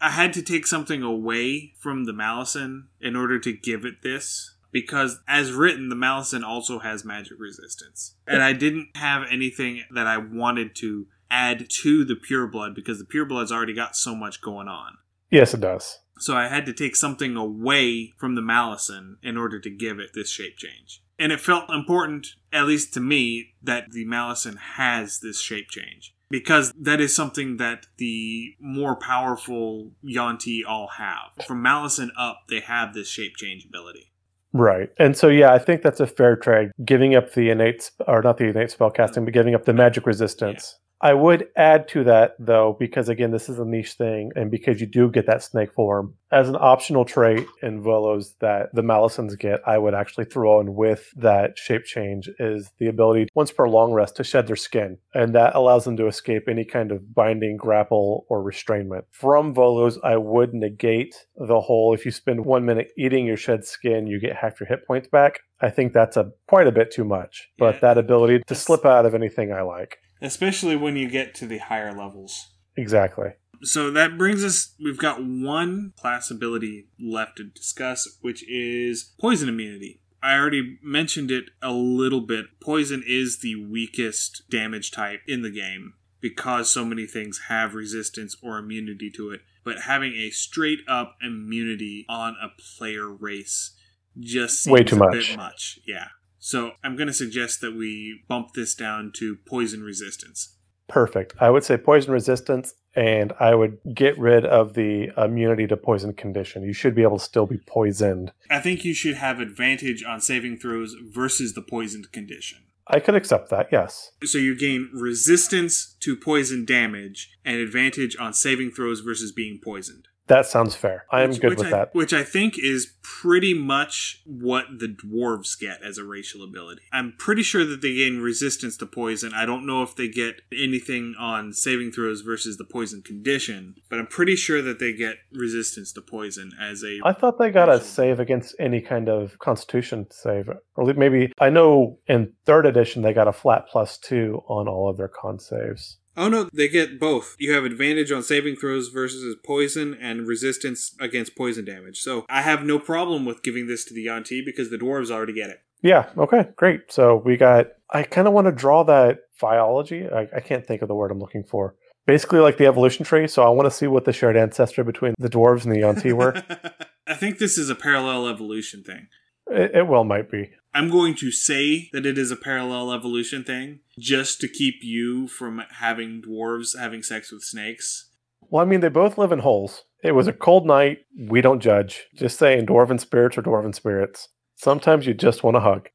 [0.00, 4.50] I had to take something away from the Malison in order to give it this.
[4.72, 8.16] Because, as written, the Malison also has magic resistance.
[8.26, 12.98] And I didn't have anything that I wanted to add to the Pure Blood because
[12.98, 14.98] the Pure Blood's already got so much going on.
[15.30, 15.98] Yes, it does.
[16.18, 20.10] So I had to take something away from the Malison in order to give it
[20.14, 21.02] this shape change.
[21.18, 26.14] And it felt important, at least to me, that the Malison has this shape change.
[26.30, 31.46] Because that is something that the more powerful Yuan-ti all have.
[31.46, 34.10] From Malison up, they have this shape change ability.
[34.52, 34.90] Right.
[34.98, 36.70] And so, yeah, I think that's a fair trade.
[36.84, 40.06] Giving up the innate, or not the innate spell casting, but giving up the magic
[40.06, 40.78] resistance.
[41.00, 44.80] I would add to that though, because again, this is a niche thing, and because
[44.80, 49.38] you do get that snake form as an optional trait in Volo's that the Malisons
[49.38, 53.68] get, I would actually throw in with that shape change is the ability once per
[53.68, 57.14] long rest to shed their skin, and that allows them to escape any kind of
[57.14, 59.02] binding, grapple, or restrainment.
[59.10, 63.64] From Volo's, I would negate the whole if you spend one minute eating your shed
[63.64, 65.40] skin, you get half your hit points back.
[65.60, 68.84] I think that's a quite a bit too much, but Yeah, that ability to slip
[68.84, 69.98] out of anything I like.
[70.24, 72.52] Especially when you get to the higher levels.
[72.76, 73.30] Exactly.
[73.62, 79.48] So that brings us, we've got one class ability left to discuss, which is poison
[79.48, 80.00] immunity.
[80.22, 82.46] I already mentioned it a little bit.
[82.62, 88.34] Poison is the weakest damage type in the game because so many things have resistance
[88.42, 89.40] or immunity to it.
[89.64, 92.48] But having a straight up immunity on a
[92.78, 93.74] player race
[94.18, 95.12] just seems Way too a much.
[95.12, 95.78] bit much.
[95.86, 96.06] Yeah.
[96.44, 100.58] So I'm going to suggest that we bump this down to poison resistance.
[100.88, 101.32] Perfect.
[101.40, 106.12] I would say poison resistance, and I would get rid of the immunity to poison
[106.12, 106.62] condition.
[106.62, 108.30] You should be able to still be poisoned.
[108.50, 112.58] I think you should have advantage on saving throws versus the poisoned condition.
[112.86, 114.10] I could accept that, yes.
[114.24, 120.08] So you gain resistance to poison damage and advantage on saving throws versus being poisoned.
[120.26, 121.04] That sounds fair.
[121.10, 121.94] I am Which- good which with I- that.
[121.94, 126.80] Which I think is pretty much what the dwarves get as a racial ability.
[126.92, 129.32] I'm pretty sure that they gain resistance to poison.
[129.34, 133.98] I don't know if they get anything on saving throws versus the poison condition, but
[133.98, 137.68] I'm pretty sure that they get resistance to poison as a I thought they got
[137.68, 140.48] a save against any kind of constitution save.
[140.76, 144.88] Or maybe, I know in third edition they got a flat plus two on all
[144.88, 145.98] of their con saves.
[146.16, 147.36] Oh no, they get both.
[147.38, 152.00] You have advantage on saving throws versus poison and resistance against poison damage.
[152.00, 155.32] So I have no problem with giving this to the Yuan-ti because the dwarves already
[155.32, 155.62] get it.
[155.82, 156.90] Yeah, okay, great.
[156.90, 160.08] So we got, I kind of want to draw that biology.
[160.08, 161.74] I, I can't think of the word I'm looking for.
[162.06, 163.26] Basically, like the evolution tree.
[163.28, 166.12] So I want to see what the shared ancestry between the dwarves and the Yuan-ti
[166.12, 166.42] were.
[167.06, 169.08] I think this is a parallel evolution thing.
[169.48, 170.50] It, it well might be.
[170.74, 175.28] I'm going to say that it is a parallel evolution thing just to keep you
[175.28, 178.10] from having dwarves having sex with snakes.
[178.50, 179.84] Well, I mean, they both live in holes.
[180.02, 181.06] It was a cold night.
[181.16, 182.08] We don't judge.
[182.14, 184.28] Just saying, dwarven spirits are dwarven spirits.
[184.56, 185.88] Sometimes you just want to hug.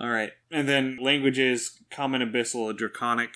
[0.00, 0.30] All right.
[0.50, 3.30] And then languages common, abyssal, draconic.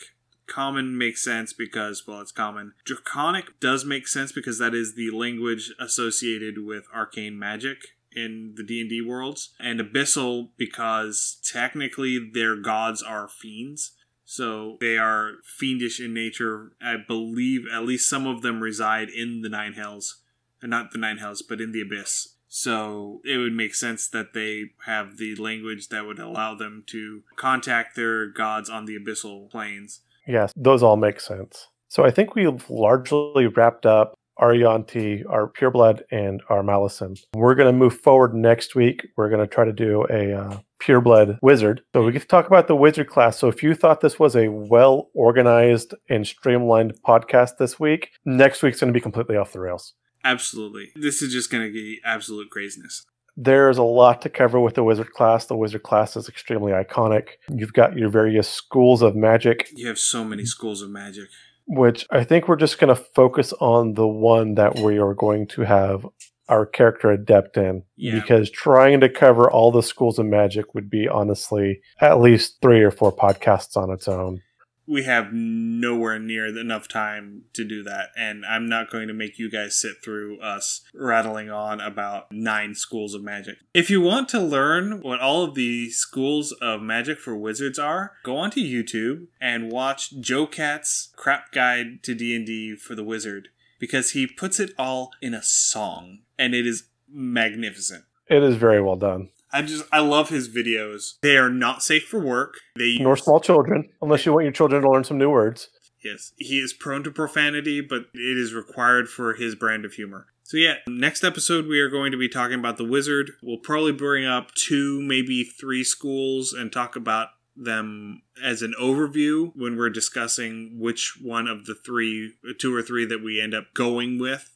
[0.47, 2.73] Common makes sense because, well, it's common.
[2.85, 7.79] Draconic does make sense because that is the language associated with arcane magic
[8.15, 9.51] in the D&D worlds.
[9.59, 13.93] And abyssal because technically their gods are fiends.
[14.25, 16.73] So they are fiendish in nature.
[16.83, 20.23] I believe at least some of them reside in the Nine Hells.
[20.62, 22.35] Not the Nine Hells, but in the Abyss.
[22.49, 27.23] So it would make sense that they have the language that would allow them to
[27.37, 30.03] contact their gods on the abyssal planes.
[30.27, 31.67] Yes, those all make sense.
[31.89, 37.16] So I think we've largely wrapped up our Yuan-ti, our Pureblood, and our Malison.
[37.35, 39.07] We're going to move forward next week.
[39.16, 41.82] We're going to try to do a uh, Pureblood Wizard.
[41.95, 43.39] So we get to talk about the Wizard class.
[43.39, 48.62] So if you thought this was a well organized and streamlined podcast this week, next
[48.62, 49.95] week's going to be completely off the rails.
[50.24, 50.91] Absolutely.
[50.95, 53.05] This is just going to be absolute craziness.
[53.37, 55.47] There's a lot to cover with the wizard class.
[55.47, 57.30] The wizard class is extremely iconic.
[57.51, 61.28] You've got your various schools of magic, You have so many schools of magic.
[61.67, 65.47] Which I think we're just going to focus on the one that we are going
[65.49, 66.07] to have
[66.49, 67.85] our character adept in.
[67.97, 68.15] Yeah.
[68.15, 72.83] Because trying to cover all the schools of magic would be honestly at least three
[72.83, 74.43] or four podcasts on its own.
[74.87, 79.39] We have nowhere near enough time to do that, and I'm not going to make
[79.39, 83.57] you guys sit through us rattling on about nine schools of magic.
[83.72, 88.12] If you want to learn what all of the schools of magic for wizards are,
[88.24, 94.26] go onto YouTube and watch JoCat's crap guide to D&D for the wizard because he
[94.26, 98.05] puts it all in a song and it is magnificent.
[98.28, 99.28] It is very well done.
[99.55, 101.13] I just I love his videos.
[101.23, 102.57] They are not safe for work.
[102.77, 105.69] They Nor small children, unless you want your children to learn some new words.
[106.03, 110.27] Yes, he is prone to profanity, but it is required for his brand of humor.
[110.43, 113.31] So yeah, next episode we are going to be talking about the wizard.
[113.45, 119.53] We'll probably bring up two, maybe three schools and talk about them as an overview
[119.55, 123.73] when we're discussing which one of the three, two or three that we end up
[123.73, 124.51] going with.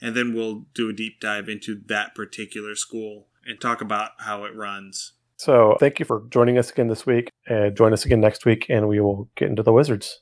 [0.00, 4.44] And then we'll do a deep dive into that particular school and talk about how
[4.44, 5.12] it runs.
[5.36, 7.30] So thank you for joining us again this week.
[7.46, 10.20] And join us again next week, and we will get into the wizards.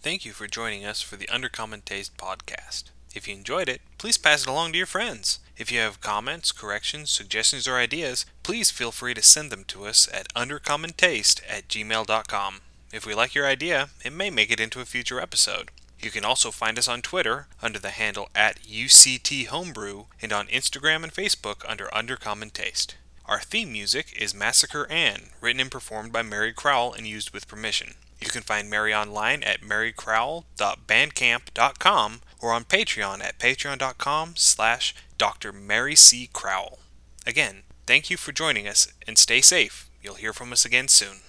[0.00, 2.84] Thank you for joining us for the Undercommon Taste podcast.
[3.14, 5.38] If you enjoyed it, please pass it along to your friends.
[5.56, 9.86] If you have comments, corrections, suggestions, or ideas, please feel free to send them to
[9.86, 12.60] us at undercommontaste at gmail.com.
[12.92, 15.70] If we like your idea, it may make it into a future episode.
[16.04, 20.48] You can also find us on Twitter under the handle at UCT Homebrew and on
[20.48, 22.96] Instagram and Facebook under Undercommon Taste.
[23.24, 27.48] Our theme music is Massacre Ann, written and performed by Mary Crowell and used with
[27.48, 27.94] permission.
[28.20, 35.52] You can find Mary online at marycrowell.bandcamp.com or on Patreon at patreon.com slash Dr.
[35.52, 36.28] Mary C.
[36.30, 36.80] Crowell.
[37.26, 39.88] Again, thank you for joining us and stay safe.
[40.02, 41.20] You'll hear from us again soon.